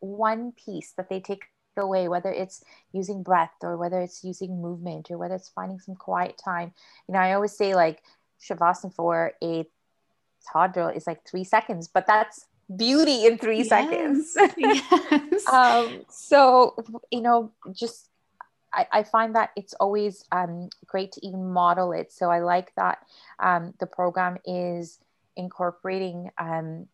[0.00, 1.44] one piece that they take
[1.76, 5.94] away whether it's using breath or whether it's using movement or whether it's finding some
[5.94, 6.72] quiet time.
[7.08, 8.02] You know i always say like
[8.40, 9.66] shavasana for a
[10.52, 13.68] toddler is like three seconds but that's beauty in three yes.
[13.68, 15.46] seconds yes.
[15.48, 16.76] um, so
[17.10, 18.08] you know just
[18.72, 22.72] I, I, find that it's always um, great to even model it so i like
[22.76, 22.98] that
[23.40, 25.00] um, the program is
[25.36, 26.86] incorporating um,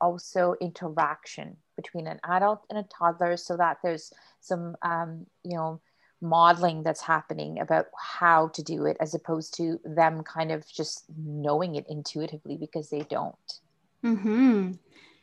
[0.00, 5.80] also interaction between an adult and a toddler so that there's some um, you know
[6.22, 11.04] modeling that's happening about how to do it as opposed to them kind of just
[11.16, 13.60] knowing it intuitively because they don't
[14.04, 14.72] mm-hmm.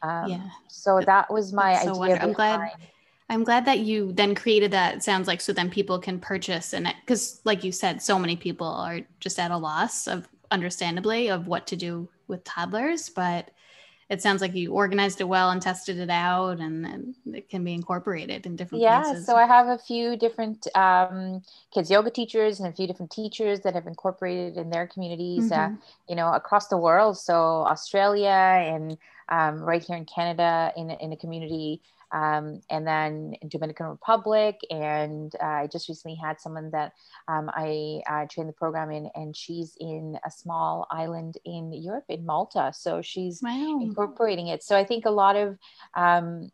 [0.02, 2.72] Um, yeah so that was my that's idea so i'm glad
[3.30, 6.94] i'm glad that you then created that sounds like so then people can purchase and
[7.02, 11.48] because like you said so many people are just at a loss of understandably of
[11.48, 13.52] what to do with toddlers but
[14.10, 17.64] it sounds like you organized it well and tested it out and, and it can
[17.64, 19.26] be incorporated in different yeah places.
[19.26, 21.42] so i have a few different um,
[21.74, 25.58] kids yoga teachers and a few different teachers that have incorporated in their communities uh,
[25.58, 25.76] mm-hmm.
[25.76, 28.98] uh, you know across the world so australia and
[29.30, 34.60] um, right here in canada in, in a community um, and then in Dominican Republic.
[34.70, 36.94] And uh, I just recently had someone that
[37.28, 42.06] um, I uh, trained the program in, and she's in a small island in Europe,
[42.10, 42.72] in Malta.
[42.74, 43.80] So she's wow.
[43.82, 44.64] incorporating it.
[44.64, 45.58] So I think a lot of
[45.96, 46.52] um,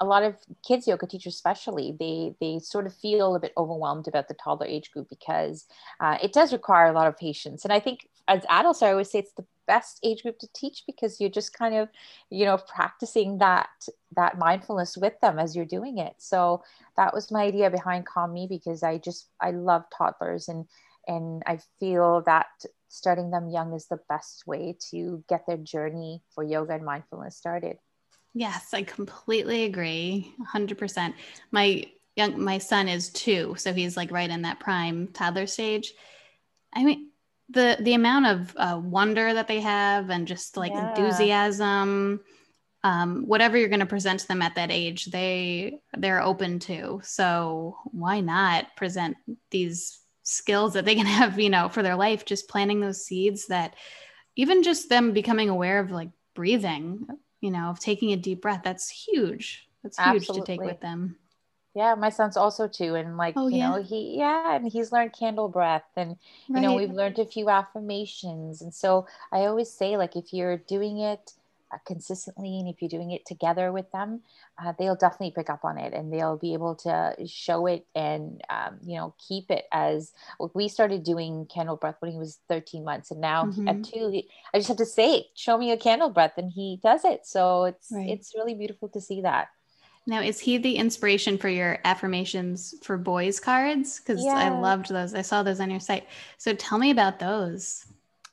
[0.00, 4.06] a lot of kids yoga teachers especially they they sort of feel a bit overwhelmed
[4.06, 5.66] about the toddler age group because
[5.98, 9.10] uh, it does require a lot of patience and i think as adults i always
[9.10, 11.88] say it's the best age group to teach because you're just kind of
[12.30, 13.68] you know practicing that
[14.16, 16.14] that mindfulness with them as you're doing it.
[16.18, 16.64] So
[16.96, 20.66] that was my idea behind calm me because i just i love toddlers and
[21.06, 22.46] and i feel that
[22.88, 27.36] starting them young is the best way to get their journey for yoga and mindfulness
[27.36, 27.78] started.
[28.34, 31.14] Yes i completely agree 100%
[31.50, 31.84] my
[32.16, 35.92] young my son is two so he's like right in that prime toddler stage.
[36.74, 37.07] I mean
[37.50, 40.90] the the amount of uh, wonder that they have and just like yeah.
[40.90, 42.20] enthusiasm
[42.84, 47.00] um, whatever you're going to present to them at that age they they're open to
[47.02, 49.16] so why not present
[49.50, 53.46] these skills that they can have you know for their life just planting those seeds
[53.46, 53.74] that
[54.36, 57.06] even just them becoming aware of like breathing
[57.40, 60.40] you know of taking a deep breath that's huge that's huge Absolutely.
[60.40, 61.16] to take with them
[61.74, 62.94] yeah, my son's also too.
[62.94, 63.70] And like, oh, you yeah.
[63.70, 66.16] know, he, yeah, and he's learned candle breath and,
[66.48, 66.60] right.
[66.60, 68.62] you know, we've learned a few affirmations.
[68.62, 71.32] And so I always say, like, if you're doing it
[71.70, 74.22] uh, consistently and if you're doing it together with them,
[74.60, 78.42] uh, they'll definitely pick up on it and they'll be able to show it and,
[78.48, 80.12] um, you know, keep it as
[80.54, 83.10] we started doing candle breath when he was 13 months.
[83.10, 83.68] And now mm-hmm.
[83.68, 84.22] at two,
[84.54, 87.26] I just have to say, show me a candle breath and he does it.
[87.26, 88.08] So it's, right.
[88.08, 89.48] it's really beautiful to see that.
[90.08, 94.00] Now, is he the inspiration for your affirmations for boys cards?
[94.00, 94.32] Because yeah.
[94.32, 95.12] I loved those.
[95.14, 96.06] I saw those on your site.
[96.38, 97.84] So tell me about those.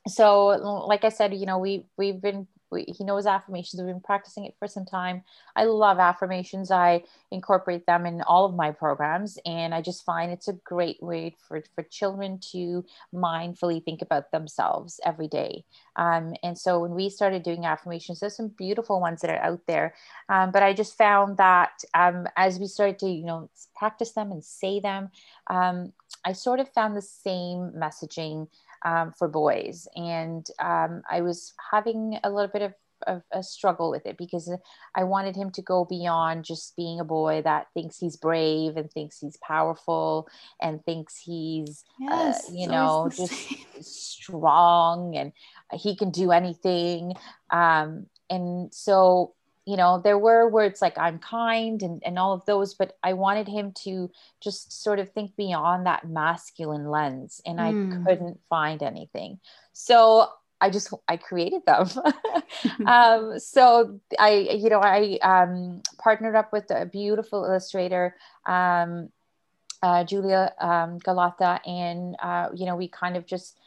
[0.08, 0.46] So,
[0.88, 3.80] like I said, you know, we we've been he knows affirmations.
[3.80, 5.22] We've been practicing it for some time.
[5.54, 6.70] I love affirmations.
[6.70, 11.02] I incorporate them in all of my programs, and I just find it's a great
[11.02, 15.64] way for, for children to mindfully think about themselves every day.
[15.96, 19.60] Um, and so when we started doing affirmations, there's some beautiful ones that are out
[19.66, 19.94] there.
[20.28, 24.32] Um, but I just found that um, as we started to, you know, practice them
[24.32, 25.10] and say them,
[25.48, 25.92] um,
[26.24, 28.48] I sort of found the same messaging
[28.86, 29.88] um, for boys.
[29.96, 32.72] And um, I was having a little bit of,
[33.06, 34.50] of, a struggle with it because
[34.94, 38.90] I wanted him to go beyond just being a boy that thinks he's brave and
[38.90, 40.28] thinks he's powerful
[40.62, 45.32] and thinks he's, uh, yes, uh, you know, just strong and
[45.74, 47.12] he can do anything.
[47.50, 49.34] Um, and so
[49.66, 53.12] you know there were words like i'm kind and, and all of those but i
[53.12, 58.06] wanted him to just sort of think beyond that masculine lens and i mm.
[58.06, 59.38] couldn't find anything
[59.72, 60.28] so
[60.60, 61.86] i just i created them
[62.86, 68.14] um, so i you know i um, partnered up with a beautiful illustrator
[68.46, 69.10] um,
[69.82, 73.58] uh, julia um, galata and uh, you know we kind of just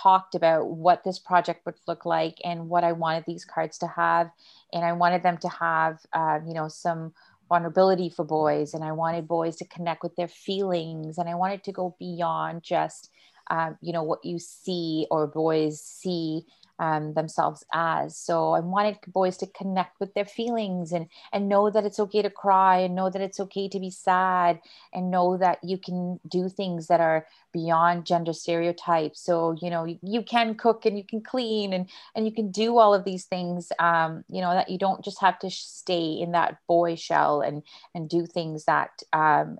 [0.00, 3.86] talked about what this project would look like and what I wanted these cards to
[3.86, 4.30] have.
[4.72, 7.12] And I wanted them to have, uh, you know, some
[7.48, 8.74] vulnerability for boys.
[8.74, 11.18] And I wanted boys to connect with their feelings.
[11.18, 13.10] And I wanted to go beyond just,
[13.50, 16.44] uh, you know, what you see or boys see
[16.78, 18.16] um, themselves as.
[18.16, 22.22] So I wanted boys to connect with their feelings and and know that it's okay
[22.22, 24.60] to cry and know that it's okay to be sad
[24.92, 29.20] and know that you can do things that are beyond gender stereotypes.
[29.20, 32.50] So you know you, you can cook and you can clean and and you can
[32.50, 33.72] do all of these things.
[33.78, 37.62] Um, you know that you don't just have to stay in that boy shell and
[37.94, 39.58] and do things that um,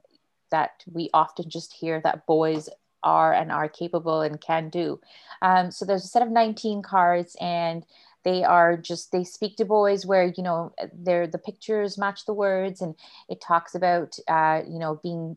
[0.50, 2.68] that we often just hear that boys
[3.02, 5.00] are and are capable and can do.
[5.42, 7.84] Um, so there's a set of 19 cards and
[8.26, 12.34] they are just they speak to boys where you know they're the pictures match the
[12.34, 12.96] words and
[13.28, 15.36] it talks about uh, you know being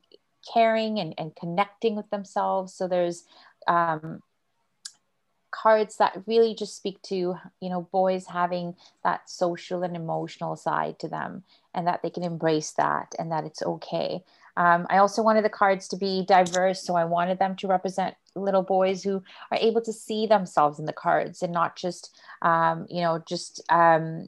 [0.52, 3.26] caring and, and connecting with themselves so there's
[3.68, 4.24] um,
[5.52, 10.98] cards that really just speak to you know boys having that social and emotional side
[10.98, 11.44] to them
[11.76, 14.24] and that they can embrace that and that it's okay
[14.60, 18.16] um, I also wanted the cards to be diverse, so I wanted them to represent
[18.36, 22.86] little boys who are able to see themselves in the cards and not just, um,
[22.90, 23.64] you know, just.
[23.70, 24.28] Um,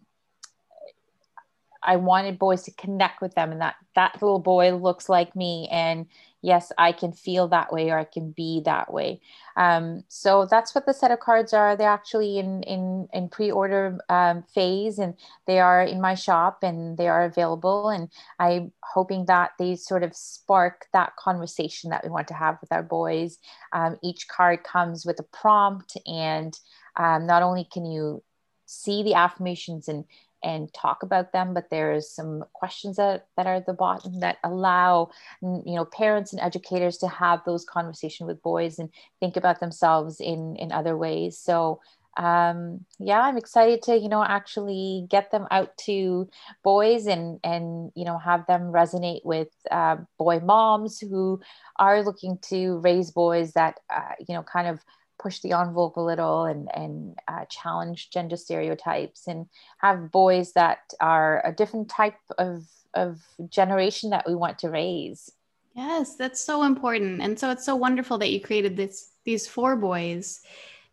[1.84, 5.68] I wanted boys to connect with them, and that that little boy looks like me,
[5.72, 6.08] and
[6.42, 9.22] yes, I can feel that way or I can be that way.
[9.56, 11.76] Um, so that's what the set of cards are.
[11.76, 15.16] They're actually in in in pre-order um, phase, and
[15.48, 17.90] they are in my shop and they are available.
[17.90, 22.58] And I'm hoping that they sort of spark that conversation that we want to have
[22.62, 23.38] with our boys.
[23.74, 26.58] Um, each card comes with a prompt, and
[26.96, 28.24] um, not only can you
[28.66, 30.06] see the affirmations and
[30.44, 34.38] and talk about them but there's some questions that, that are at the bottom that
[34.44, 35.10] allow
[35.42, 40.20] you know parents and educators to have those conversations with boys and think about themselves
[40.20, 41.38] in in other ways.
[41.38, 41.80] So
[42.18, 46.28] um yeah i'm excited to you know actually get them out to
[46.62, 51.40] boys and and you know have them resonate with uh, boy moms who
[51.78, 54.84] are looking to raise boys that uh, you know kind of
[55.22, 60.80] push the envelope a little and and uh, challenge gender stereotypes and have boys that
[61.00, 65.32] are a different type of of generation that we want to raise.
[65.76, 69.76] Yes, that's so important, and so it's so wonderful that you created this these for
[69.76, 70.42] boys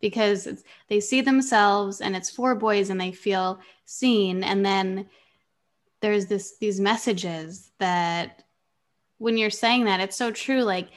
[0.00, 4.44] because they see themselves and it's for boys and they feel seen.
[4.44, 5.06] And then
[6.00, 8.44] there's this these messages that
[9.18, 10.62] when you're saying that it's so true.
[10.62, 10.90] Like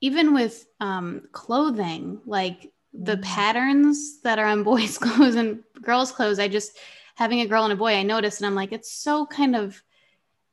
[0.00, 3.22] even with um, clothing like the mm.
[3.22, 6.38] patterns that are on boys' clothes and girls' clothes.
[6.38, 6.78] I just
[7.16, 9.82] having a girl and a boy, I noticed, and I'm like, it's so kind of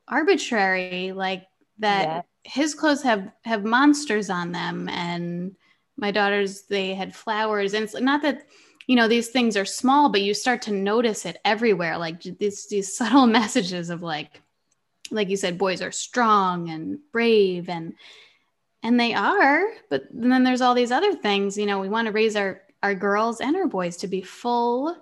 [0.07, 1.45] arbitrary, like
[1.79, 2.03] that.
[2.03, 2.21] Yeah.
[2.43, 5.55] His clothes have have monsters on them, and
[5.95, 8.47] my daughters they had flowers, and it's not that
[8.87, 12.67] you know these things are small, but you start to notice it everywhere, like these
[12.67, 14.41] these subtle messages of like,
[15.11, 17.93] like you said, boys are strong and brave and
[18.83, 22.11] and they are but then there's all these other things you know we want to
[22.11, 24.95] raise our our girls and our boys to be full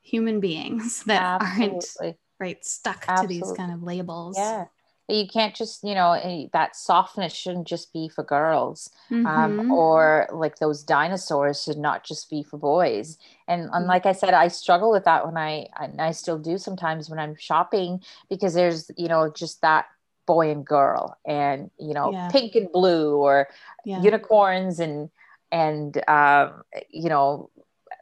[0.00, 1.80] human beings that Absolutely.
[2.00, 3.40] aren't right stuck Absolutely.
[3.40, 4.66] to these kind of labels yeah
[5.08, 9.60] you can't just you know eh, that softness shouldn't just be for girls um, mm-hmm.
[9.60, 13.88] um, or like those dinosaurs should not just be for boys and, and mm-hmm.
[13.88, 17.18] like i said i struggle with that when i and i still do sometimes when
[17.18, 19.86] i'm shopping because there's you know just that
[20.26, 22.28] boy and girl and you know yeah.
[22.30, 23.48] pink and blue or
[23.84, 24.02] yeah.
[24.02, 25.10] unicorns and
[25.52, 27.50] and um, you know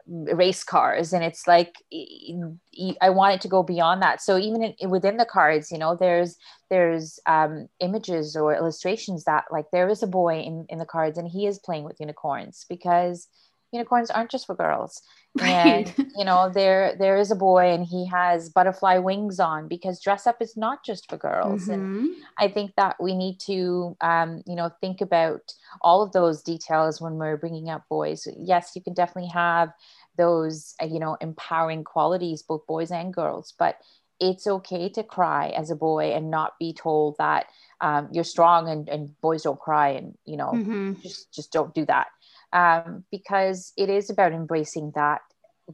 [0.07, 1.77] race cars and it's like
[3.01, 5.95] i want it to go beyond that so even in, within the cards you know
[5.95, 6.37] there's
[6.69, 11.17] there's um, images or illustrations that like there is a boy in in the cards
[11.17, 13.27] and he is playing with unicorns because
[13.71, 15.01] unicorns aren't just for girls
[15.41, 15.93] right.
[15.97, 20.01] and you know there there is a boy and he has butterfly wings on because
[20.01, 21.73] dress up is not just for girls mm-hmm.
[21.73, 26.41] and i think that we need to um, you know think about all of those
[26.41, 29.73] details when we're bringing up boys yes you can definitely have
[30.17, 33.77] those uh, you know empowering qualities both boys and girls but
[34.21, 37.47] it's okay to cry as a boy and not be told that
[37.81, 40.93] um, you're strong and, and boys don't cry and you know mm-hmm.
[41.01, 42.07] just just don't do that
[42.53, 45.21] um, because it is about embracing that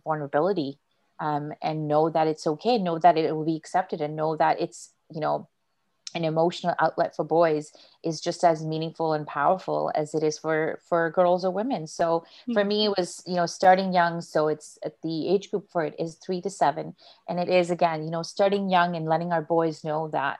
[0.03, 0.79] vulnerability
[1.19, 4.59] um, and know that it's okay, know that it will be accepted, and know that
[4.59, 5.47] it's, you know,
[6.13, 7.71] an emotional outlet for boys
[8.03, 11.87] is just as meaningful and powerful as it is for for girls or women.
[11.87, 12.53] So mm-hmm.
[12.53, 15.85] for me it was you know starting young so it's at the age group for
[15.85, 16.95] it is three to seven.
[17.27, 20.39] And it is again you know starting young and letting our boys know that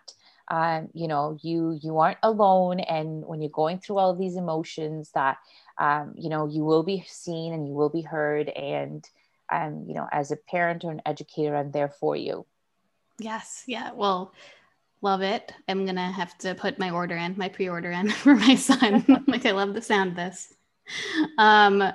[0.50, 2.80] um, you know you you aren't alone.
[2.80, 5.38] And when you're going through all of these emotions that
[5.82, 9.10] um, you know you will be seen and you will be heard and
[9.52, 12.46] um, you know as a parent or an educator i'm there for you
[13.20, 14.34] yes yeah well
[15.02, 18.56] love it i'm gonna have to put my order in my pre-order in for my
[18.56, 20.54] son like i love the sound of this
[21.38, 21.92] um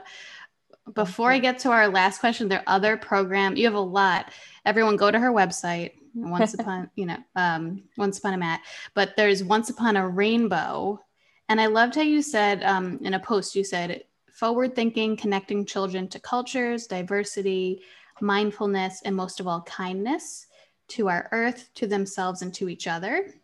[0.94, 3.56] before I get to our last question, there are other program.
[3.56, 4.30] You have a lot.
[4.64, 5.92] Everyone, go to her website.
[6.14, 8.60] Once upon, you know, um, once upon a mat.
[8.94, 11.00] But there's once upon a rainbow,
[11.48, 13.54] and I loved how you said um, in a post.
[13.54, 17.82] You said forward thinking, connecting children to cultures, diversity,
[18.20, 20.46] mindfulness, and most of all, kindness
[20.88, 23.34] to our earth, to themselves, and to each other.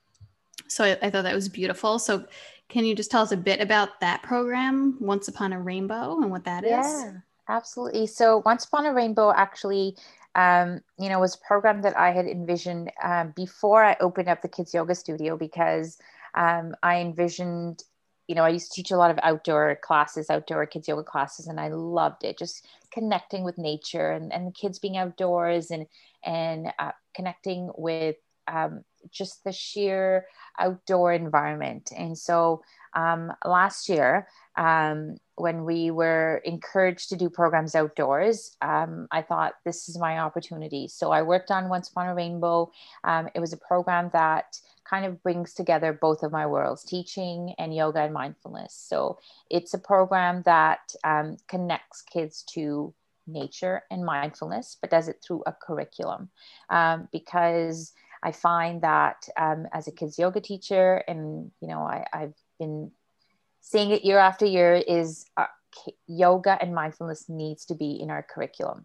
[0.68, 1.98] So I, I thought that was beautiful.
[1.98, 2.26] So
[2.68, 6.30] can you just tell us a bit about that program, Once Upon a Rainbow, and
[6.30, 7.04] what that yeah, is?
[7.04, 7.12] yeah,
[7.48, 8.06] absolutely.
[8.06, 9.96] So Once Upon a Rainbow actually,
[10.34, 14.40] um, you know, was a program that I had envisioned um, before I opened up
[14.40, 15.98] the Kids Yoga Studio because
[16.34, 17.84] um, I envisioned
[18.28, 21.46] you know, I used to teach a lot of outdoor classes, outdoor kids yoga classes,
[21.46, 22.38] and I loved it.
[22.38, 25.86] Just connecting with nature and, and the kids being outdoors and
[26.24, 28.16] and uh, connecting with
[28.48, 30.26] um, just the sheer
[30.58, 31.90] outdoor environment.
[31.96, 32.62] And so
[32.94, 39.54] um, last year, um, when we were encouraged to do programs outdoors, um, I thought
[39.64, 40.88] this is my opportunity.
[40.88, 42.70] So I worked on Once Upon a Rainbow.
[43.02, 44.56] Um, it was a program that
[44.92, 48.74] kind of brings together both of my worlds, teaching and yoga and mindfulness.
[48.74, 49.18] So
[49.48, 52.92] it's a program that um, connects kids to
[53.26, 56.28] nature and mindfulness, but does it through a curriculum
[56.68, 62.04] um, because I find that um, as a kids yoga teacher, and you know, I,
[62.12, 62.92] have been
[63.60, 65.46] seeing it year after year, is uh,
[66.06, 68.84] yoga and mindfulness needs to be in our curriculum.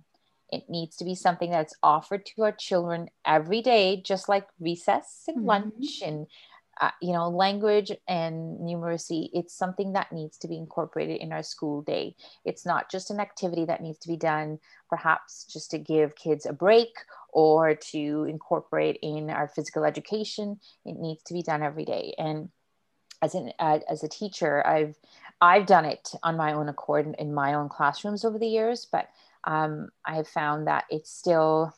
[0.50, 5.24] It needs to be something that's offered to our children every day, just like recess
[5.28, 5.48] and mm-hmm.
[5.48, 6.28] lunch and
[6.80, 9.30] uh, you know language and numeracy.
[9.34, 12.16] It's something that needs to be incorporated in our school day.
[12.46, 16.46] It's not just an activity that needs to be done perhaps just to give kids
[16.46, 16.96] a break
[17.34, 20.60] or to incorporate in our physical education.
[20.86, 22.14] It needs to be done every day.
[22.18, 22.50] And
[23.22, 24.96] as an uh, as a teacher i've
[25.42, 28.88] i've done it on my own accord in, in my own classrooms over the years
[28.92, 29.10] but
[29.44, 31.74] um, i have found that it's still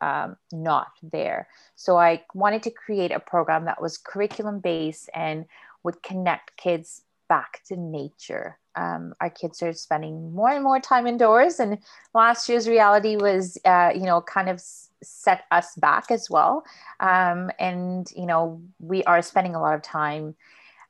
[0.00, 1.48] um, not there.
[1.76, 5.46] So I wanted to create a program that was curriculum based and
[5.82, 8.58] would connect kids back to nature.
[8.76, 11.78] Um, our kids are spending more and more time indoors, and
[12.12, 16.64] last year's reality was, uh, you know, kind of set us back as well.
[17.00, 20.34] Um, and you know, we are spending a lot of time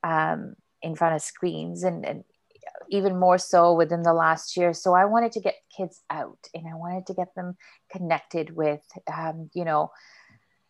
[0.03, 2.25] um, in front of screens, and, and
[2.91, 4.73] even more so within the last year.
[4.73, 7.57] So I wanted to get kids out and I wanted to get them
[7.91, 9.91] connected with, um, you know,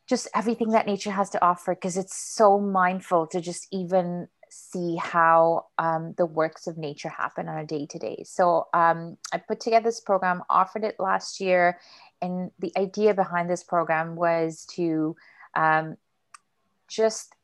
[0.06, 4.96] just everything that nature has to offer because it's so mindful to just even see
[4.96, 8.22] how um, the works of nature happen on a day to day.
[8.24, 11.80] So um, I put together this program, offered it last year,
[12.22, 15.16] and the idea behind this program was to
[15.56, 15.96] um,
[16.86, 17.34] just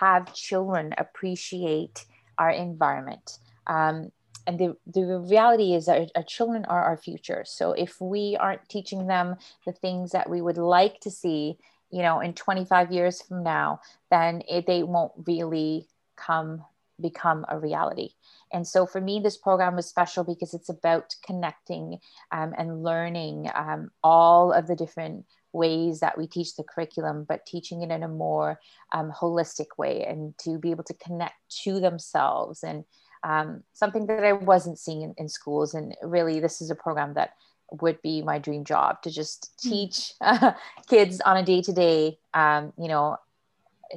[0.00, 2.04] have children appreciate
[2.38, 3.38] our environment.
[3.66, 4.12] Um,
[4.46, 7.44] and the, the reality is that our children are our future.
[7.46, 9.36] So if we aren't teaching them
[9.66, 11.58] the things that we would like to see,
[11.90, 13.80] you know, in 25 years from now,
[14.10, 15.86] then it, they won't really
[16.16, 16.64] come
[17.00, 18.10] become a reality.
[18.52, 21.98] And so for me, this program was special because it's about connecting
[22.30, 27.46] um, and learning um, all of the different ways that we teach the curriculum, but
[27.46, 28.60] teaching it in a more
[28.92, 31.34] um, holistic way and to be able to connect
[31.64, 32.84] to themselves and
[33.22, 35.74] um, something that I wasn't seeing in, in, schools.
[35.74, 37.34] And really, this is a program that
[37.80, 39.70] would be my dream job to just hmm.
[39.70, 40.52] teach uh,
[40.88, 43.16] kids on a day to day, you know,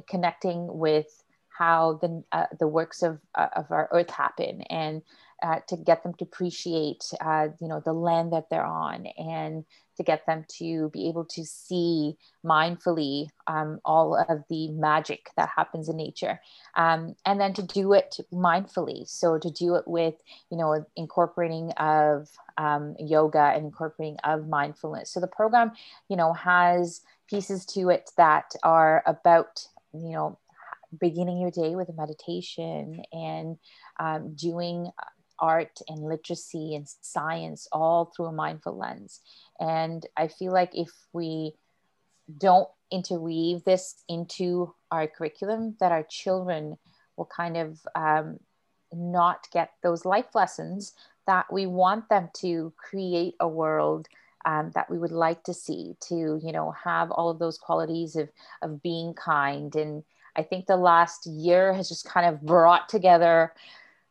[0.08, 1.24] connecting with
[1.56, 5.02] how the uh, the works of uh, of our earth happen and
[5.42, 9.64] uh, to get them to appreciate uh, you know the land that they're on and
[9.96, 15.48] to get them to be able to see mindfully um, all of the magic that
[15.54, 16.40] happens in nature.
[16.74, 19.08] Um, and then to do it mindfully.
[19.08, 20.14] So to do it with
[20.50, 25.10] you know incorporating of um, yoga and incorporating of mindfulness.
[25.10, 25.72] So the program
[26.08, 30.38] you know has pieces to it that are about you know
[31.00, 33.58] beginning your day with a meditation and
[33.98, 34.90] um, doing
[35.44, 39.20] art and literacy and science all through a mindful lens.
[39.60, 41.52] And I feel like if we
[42.38, 46.78] don't interweave this into our curriculum, that our children
[47.16, 48.38] will kind of um,
[48.90, 50.94] not get those life lessons
[51.26, 54.08] that we want them to create a world
[54.46, 58.14] um, that we would like to see to you know have all of those qualities
[58.14, 58.28] of
[58.60, 60.04] of being kind and
[60.36, 63.54] i think the last year has just kind of brought together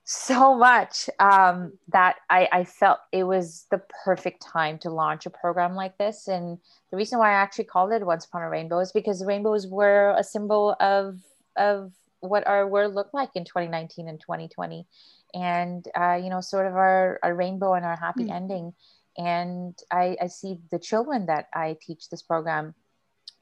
[0.05, 5.29] so much um, that I, I, felt it was the perfect time to launch a
[5.29, 6.27] program like this.
[6.27, 6.57] And
[6.91, 9.65] the reason why I actually called it Once Upon a Rainbow is because the rainbows
[9.65, 11.19] were a symbol of
[11.55, 14.85] of what our world looked like in 2019 and 2020
[15.33, 18.31] and uh, you know sort of our, our rainbow and our happy mm.
[18.31, 18.73] ending
[19.17, 22.73] and I, I see the children that i teach this program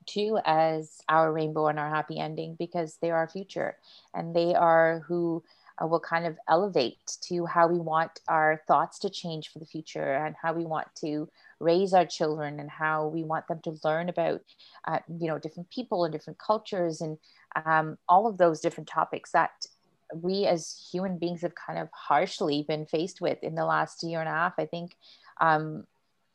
[0.07, 3.77] to as our rainbow and our happy ending because they're our future
[4.13, 5.43] and they are who
[5.81, 9.65] uh, will kind of elevate to how we want our thoughts to change for the
[9.65, 11.29] future and how we want to
[11.59, 14.41] raise our children and how we want them to learn about
[14.87, 17.17] uh, you know different people and different cultures and
[17.65, 19.65] um, all of those different topics that
[20.13, 24.19] we as human beings have kind of harshly been faced with in the last year
[24.19, 24.53] and a half.
[24.57, 24.97] I think
[25.39, 25.85] um,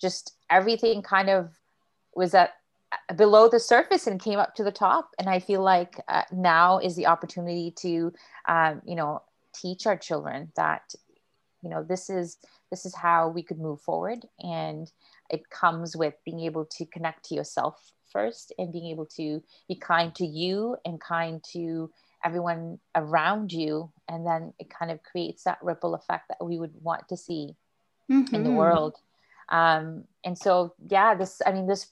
[0.01, 1.51] just everything kind of
[2.15, 2.55] was at
[2.93, 5.11] uh, below the surface and came up to the top.
[5.19, 8.13] And i feel like uh, now is the opportunity to
[8.47, 9.23] um, you know
[9.61, 10.95] teach our children that
[11.63, 12.39] you know this is
[12.71, 14.91] this is how we could move forward and
[15.31, 19.75] it comes with being able to connect to yourself first and being able to be
[19.75, 21.91] kind to you and kind to
[22.25, 26.73] everyone around you and then it kind of creates that ripple effect that we would
[26.83, 27.55] want to see
[28.11, 28.35] mm-hmm.
[28.35, 28.59] in the mm-hmm.
[28.59, 28.97] world
[29.49, 31.91] um, and so yeah this i mean this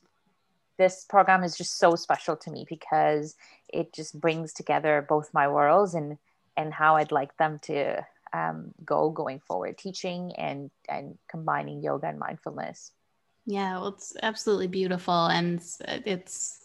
[0.77, 3.37] this program is just so special to me because
[3.69, 6.19] it just brings together both my worlds and
[6.57, 12.09] and how i'd like them to um, go going forward teaching and and combining yoga
[12.09, 12.91] and mindfulness
[13.47, 15.63] yeah well it's absolutely beautiful and
[16.05, 16.65] it's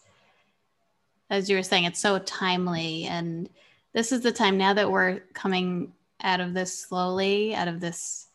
[1.30, 3.06] as you were saying, it's so timely.
[3.06, 3.50] And
[3.94, 8.28] this is the time now that we're coming out of this slowly, out of this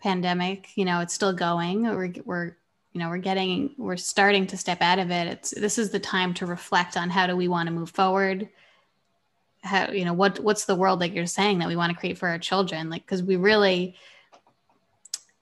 [0.00, 0.68] pandemic.
[0.76, 1.82] You know, it's still going.
[1.82, 2.56] We're, we're,
[2.92, 5.26] you know, we're getting, we're starting to step out of it.
[5.26, 8.48] It's this is the time to reflect on how do we want to move forward.
[9.62, 12.18] How you know what what's the world like you're saying that we want to create
[12.18, 12.88] for our children?
[12.88, 13.96] Like because we really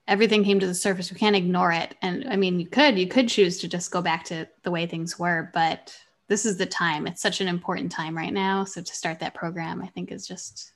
[0.09, 1.13] everything came to the surface.
[1.13, 1.95] We can't ignore it.
[2.03, 4.87] And I mean, you could you could choose to just go back to the way
[4.87, 5.97] things were, but
[6.27, 7.07] this is the time.
[7.07, 8.65] It's such an important time right now.
[8.65, 10.73] So to start that program, I think is just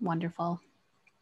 [0.00, 0.60] wonderful.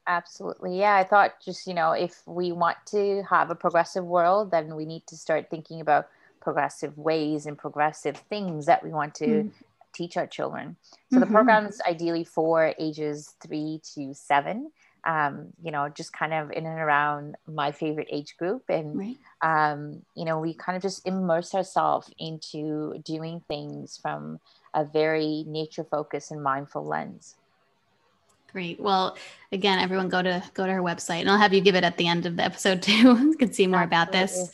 [0.07, 0.79] Absolutely.
[0.79, 0.95] Yeah.
[0.95, 4.87] I thought just, you know, if we want to have a progressive world, then we
[4.87, 6.09] need to start thinking about
[6.41, 9.51] progressive ways and progressive things that we want to mm.
[9.97, 10.77] Teach our children.
[11.11, 11.21] So mm-hmm.
[11.21, 14.71] the program's ideally for ages three to seven
[15.07, 18.65] um, you know, just kind of in and around my favorite age group.
[18.69, 19.19] And, right.
[19.41, 24.41] um, you know, we kind of just immerse ourselves into doing things from
[24.75, 27.37] a very nature focused and mindful lens.
[28.53, 28.81] Great.
[28.81, 29.17] Well,
[29.53, 31.97] again, everyone go to go to her website and I'll have you give it at
[31.99, 32.93] the end of the episode too.
[32.93, 33.97] you can see more Absolutely.
[33.97, 34.53] about this.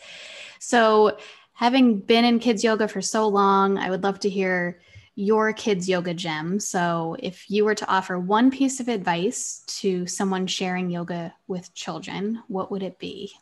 [0.58, 1.16] So
[1.54, 4.80] having been in kids yoga for so long, I would love to hear
[5.14, 6.58] your kids' yoga gem.
[6.60, 11.74] So, if you were to offer one piece of advice to someone sharing yoga with
[11.74, 13.32] children, what would it be?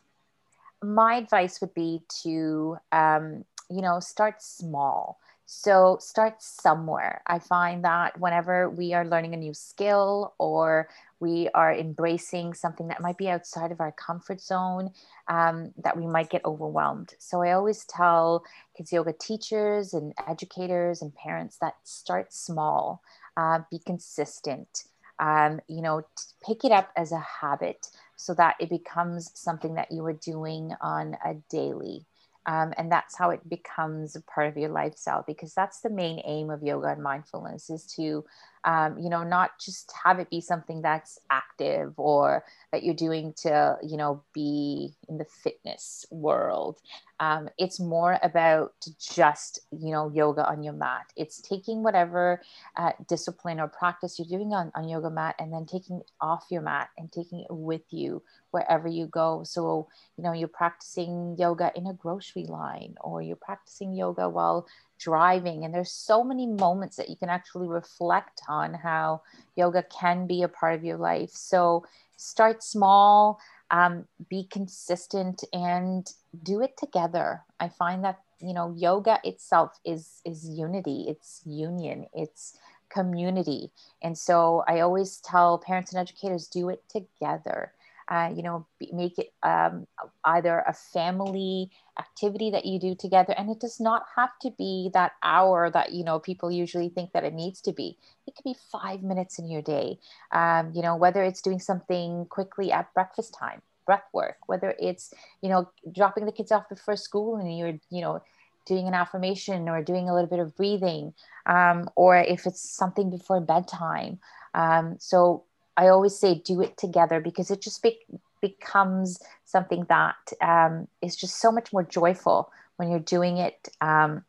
[0.83, 5.19] My advice would be to, um, you know, start small.
[5.53, 7.21] So start somewhere.
[7.27, 10.87] I find that whenever we are learning a new skill or
[11.21, 14.91] we are embracing something that might be outside of our comfort zone,
[15.27, 17.13] um, that we might get overwhelmed.
[17.19, 18.43] So I always tell
[18.75, 23.03] kids yoga teachers and educators and parents that start small,
[23.37, 24.85] uh, be consistent.
[25.19, 26.01] Um, you know,
[26.43, 30.73] pick it up as a habit so that it becomes something that you are doing
[30.81, 32.05] on a daily
[32.45, 36.21] um, and that's how it becomes a part of your lifestyle because that's the main
[36.25, 38.25] aim of yoga and mindfulness is to
[38.63, 43.33] um, you know not just have it be something that's active or that you're doing
[43.41, 46.79] to you know be in the fitness world.
[47.19, 51.05] Um, it's more about just you know yoga on your mat.
[51.15, 52.41] It's taking whatever
[52.77, 56.45] uh, discipline or practice you're doing on, on yoga mat and then taking it off
[56.49, 58.21] your mat and taking it with you
[58.51, 59.43] wherever you go.
[59.43, 59.87] So
[60.17, 64.67] you know you're practicing yoga in a grocery line or you're practicing yoga while
[64.99, 65.65] driving.
[65.65, 69.21] And there's so many moments that you can actually reflect on how
[69.55, 71.31] yoga can be a part of your life.
[71.31, 71.83] So
[72.17, 73.39] start small
[73.71, 76.05] um, be consistent and
[76.43, 77.41] do it together.
[77.59, 81.05] I find that you know yoga itself is is unity.
[81.07, 82.05] It's union.
[82.13, 82.57] It's
[82.89, 83.71] community.
[84.01, 87.71] And so i always tell parents and educators do it together
[88.11, 89.87] uh, you know, make it um,
[90.25, 93.33] either a family activity that you do together.
[93.37, 97.13] And it does not have to be that hour that, you know, people usually think
[97.13, 97.97] that it needs to be.
[98.27, 99.97] It could be five minutes in your day,
[100.33, 105.13] um, you know, whether it's doing something quickly at breakfast time, breath work, whether it's,
[105.41, 108.21] you know, dropping the kids off before school and you're, you know,
[108.65, 111.13] doing an affirmation or doing a little bit of breathing,
[111.45, 114.19] um, or if it's something before bedtime.
[114.53, 115.45] Um, so
[115.77, 117.99] I always say do it together because it just be-
[118.41, 124.23] becomes something that um, is just so much more joyful when you're doing it um,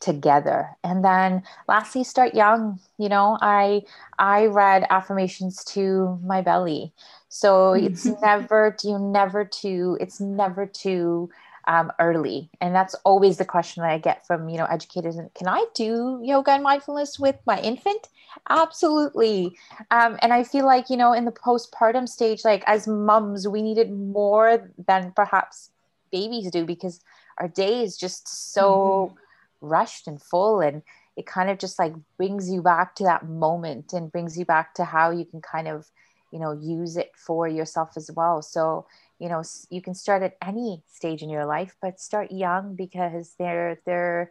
[0.00, 0.70] together.
[0.84, 2.78] And then lastly start young.
[2.98, 3.82] You know i
[4.18, 6.92] i read affirmations to my belly.
[7.28, 11.30] So it's never you never too it's never too
[11.66, 12.48] um, early.
[12.60, 15.16] And that's always the question that i get from you know educators.
[15.34, 18.08] Can i do yoga and mindfulness with my infant?
[18.48, 19.56] Absolutely.
[19.90, 23.62] Um, and i feel like you know in the postpartum stage like as mums we
[23.62, 25.70] need it more than perhaps
[26.10, 27.00] babies do because
[27.38, 29.66] our day is just so mm-hmm.
[29.66, 30.60] rushed and full.
[30.60, 30.82] And
[31.16, 34.74] it kind of just like brings you back to that moment and brings you back
[34.74, 35.86] to how you can kind of
[36.32, 38.42] you know use it for yourself as well.
[38.42, 38.86] So
[39.18, 43.34] you know you can start at any stage in your life but start young because
[43.38, 44.30] they're they're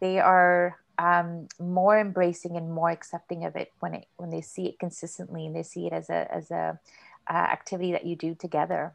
[0.00, 4.66] they are um, more embracing and more accepting of it when it when they see
[4.66, 6.78] it consistently and they see it as a as a
[7.28, 8.94] uh, activity that you do together.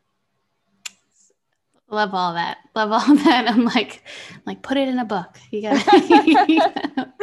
[1.89, 2.57] Love all that.
[2.75, 3.49] Love all that.
[3.49, 4.03] I'm like
[4.45, 5.38] like put it in a book.
[5.51, 5.83] You gotta,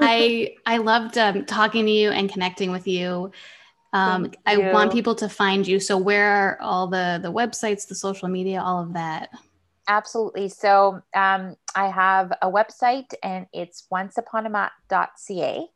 [0.00, 3.32] i i loved um, talking to you and connecting with you
[3.92, 5.78] um, I want people to find you.
[5.78, 9.30] So where are all the the websites, the social media, all of that?
[9.88, 10.48] Absolutely.
[10.48, 15.66] So um, I have a website and it's onceuponamat.ca.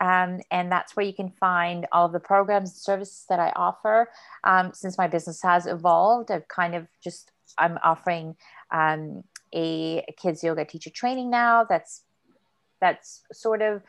[0.00, 3.52] Um, and that's where you can find all of the programs and services that I
[3.54, 4.08] offer.
[4.42, 8.34] Um, since my business has evolved, I've kind of just I'm offering
[8.70, 9.22] um,
[9.54, 11.64] a kids yoga teacher training now.
[11.64, 12.02] That's
[12.80, 13.82] that's sort of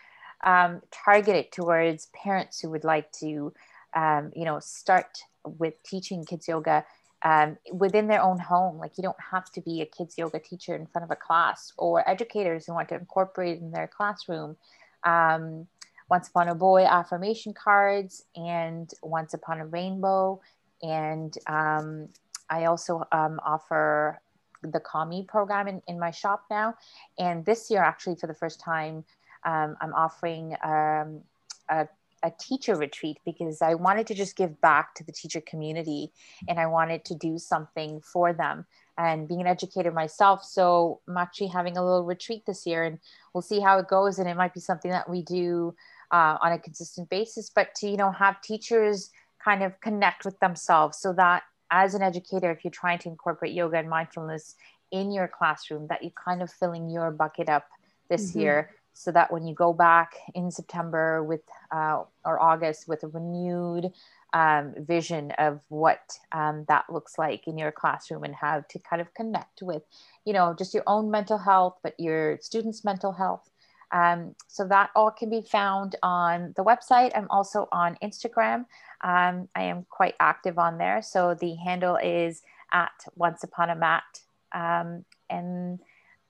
[0.43, 3.53] um, targeted towards parents who would like to,
[3.95, 6.85] um, you know, start with teaching kids yoga
[7.23, 8.77] um, within their own home.
[8.77, 11.71] Like you don't have to be a kids yoga teacher in front of a class,
[11.77, 14.57] or educators who want to incorporate in their classroom.
[15.03, 15.67] Um,
[16.09, 20.39] once upon a boy affirmation cards and once upon a rainbow
[20.81, 22.07] and um,
[22.49, 24.21] i also um, offer
[24.61, 26.75] the Calm Me program in, in my shop now
[27.17, 29.03] and this year actually for the first time
[29.45, 31.21] um, I'm offering um,
[31.69, 31.87] a,
[32.23, 36.11] a teacher retreat because I wanted to just give back to the teacher community
[36.47, 38.65] and I wanted to do something for them
[38.97, 40.43] and being an educator myself.
[40.43, 42.99] So I'm actually having a little retreat this year and
[43.33, 44.19] we'll see how it goes.
[44.19, 45.75] And it might be something that we do
[46.11, 49.09] uh, on a consistent basis, but to, you know, have teachers
[49.43, 53.53] kind of connect with themselves so that as an educator, if you're trying to incorporate
[53.53, 54.55] yoga and mindfulness
[54.91, 57.67] in your classroom, that you're kind of filling your bucket up
[58.09, 58.41] this mm-hmm.
[58.41, 61.41] year so that when you go back in September with
[61.71, 63.91] uh, or August with a renewed
[64.33, 69.01] um, vision of what um, that looks like in your classroom and how to kind
[69.01, 69.83] of connect with,
[70.25, 73.49] you know, just your own mental health, but your students' mental health.
[73.91, 77.11] Um, so that all can be found on the website.
[77.15, 78.65] I'm also on Instagram.
[79.01, 81.03] Um, I am quite active on there.
[81.03, 82.41] So the handle is
[82.71, 84.21] at Once Upon a Mat.
[84.51, 85.79] Um, and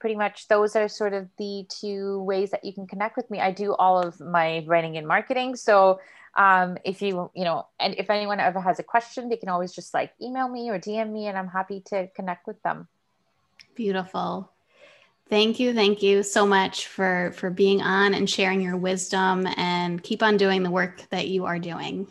[0.03, 3.39] pretty much those are sort of the two ways that you can connect with me.
[3.39, 5.55] I do all of my writing and marketing.
[5.55, 6.01] So
[6.35, 9.71] um, if you, you know, and if anyone ever has a question, they can always
[9.71, 12.89] just like email me or DM me and I'm happy to connect with them.
[13.75, 14.51] Beautiful.
[15.29, 15.73] Thank you.
[15.73, 20.35] Thank you so much for for being on and sharing your wisdom and keep on
[20.35, 22.07] doing the work that you are doing.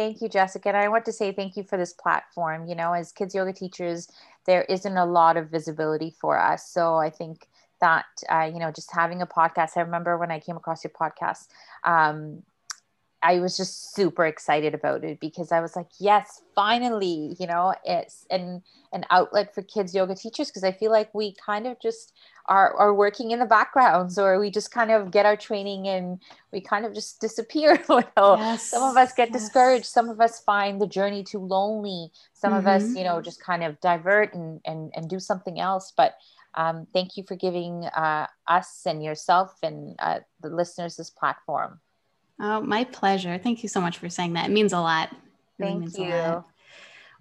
[0.00, 0.68] Thank you, Jessica.
[0.70, 2.66] And I want to say thank you for this platform.
[2.66, 4.08] You know, as kids yoga teachers,
[4.46, 6.66] there isn't a lot of visibility for us.
[6.66, 7.48] So I think
[7.82, 10.92] that, uh, you know, just having a podcast, I remember when I came across your
[10.92, 11.48] podcast,
[11.84, 12.42] um,
[13.22, 17.74] I was just super excited about it because I was like, yes, finally, you know,
[17.84, 18.62] it's an
[18.92, 22.12] an outlet for kids yoga teachers because I feel like we kind of just
[22.46, 26.18] are are working in the backgrounds or we just kind of get our training and
[26.50, 29.42] we kind of just disappear yes, some of us get yes.
[29.42, 32.58] discouraged, some of us find the journey too lonely, some mm-hmm.
[32.60, 32.96] of us, mm-hmm.
[32.96, 35.92] you know, just kind of divert and and and do something else.
[35.94, 36.14] But
[36.54, 41.80] um, thank you for giving uh, us and yourself and uh, the listeners this platform.
[42.40, 43.38] Oh, my pleasure.
[43.38, 44.46] Thank you so much for saying that.
[44.46, 45.12] It means a lot.
[45.12, 45.18] It
[45.58, 46.44] really Thank you.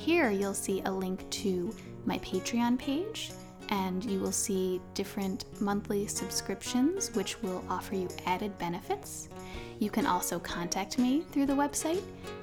[0.00, 1.76] Here you'll see a link to
[2.06, 3.32] my Patreon page,
[3.68, 9.28] and you will see different monthly subscriptions which will offer you added benefits.
[9.78, 12.00] You can also contact me through the website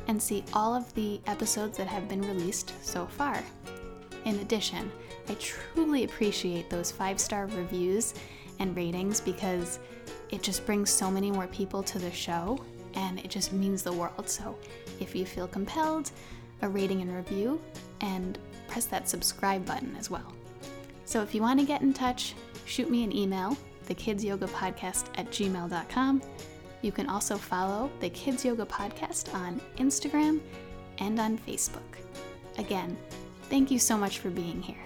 [0.07, 3.43] and see all of the episodes that have been released so far.
[4.25, 4.91] In addition,
[5.27, 8.13] I truly appreciate those five star reviews
[8.59, 9.79] and ratings because
[10.29, 13.93] it just brings so many more people to the show and it just means the
[13.93, 14.29] world.
[14.29, 14.55] So
[14.99, 16.11] if you feel compelled,
[16.61, 17.61] a rating and review,
[18.01, 18.37] and
[18.67, 20.33] press that subscribe button as well.
[21.05, 22.35] So if you want to get in touch,
[22.65, 26.21] shoot me an email, thekidsyogapodcast at gmail.com.
[26.81, 30.39] You can also follow the Kids Yoga Podcast on Instagram
[30.99, 31.81] and on Facebook.
[32.57, 32.97] Again,
[33.43, 34.77] thank you so much for being here.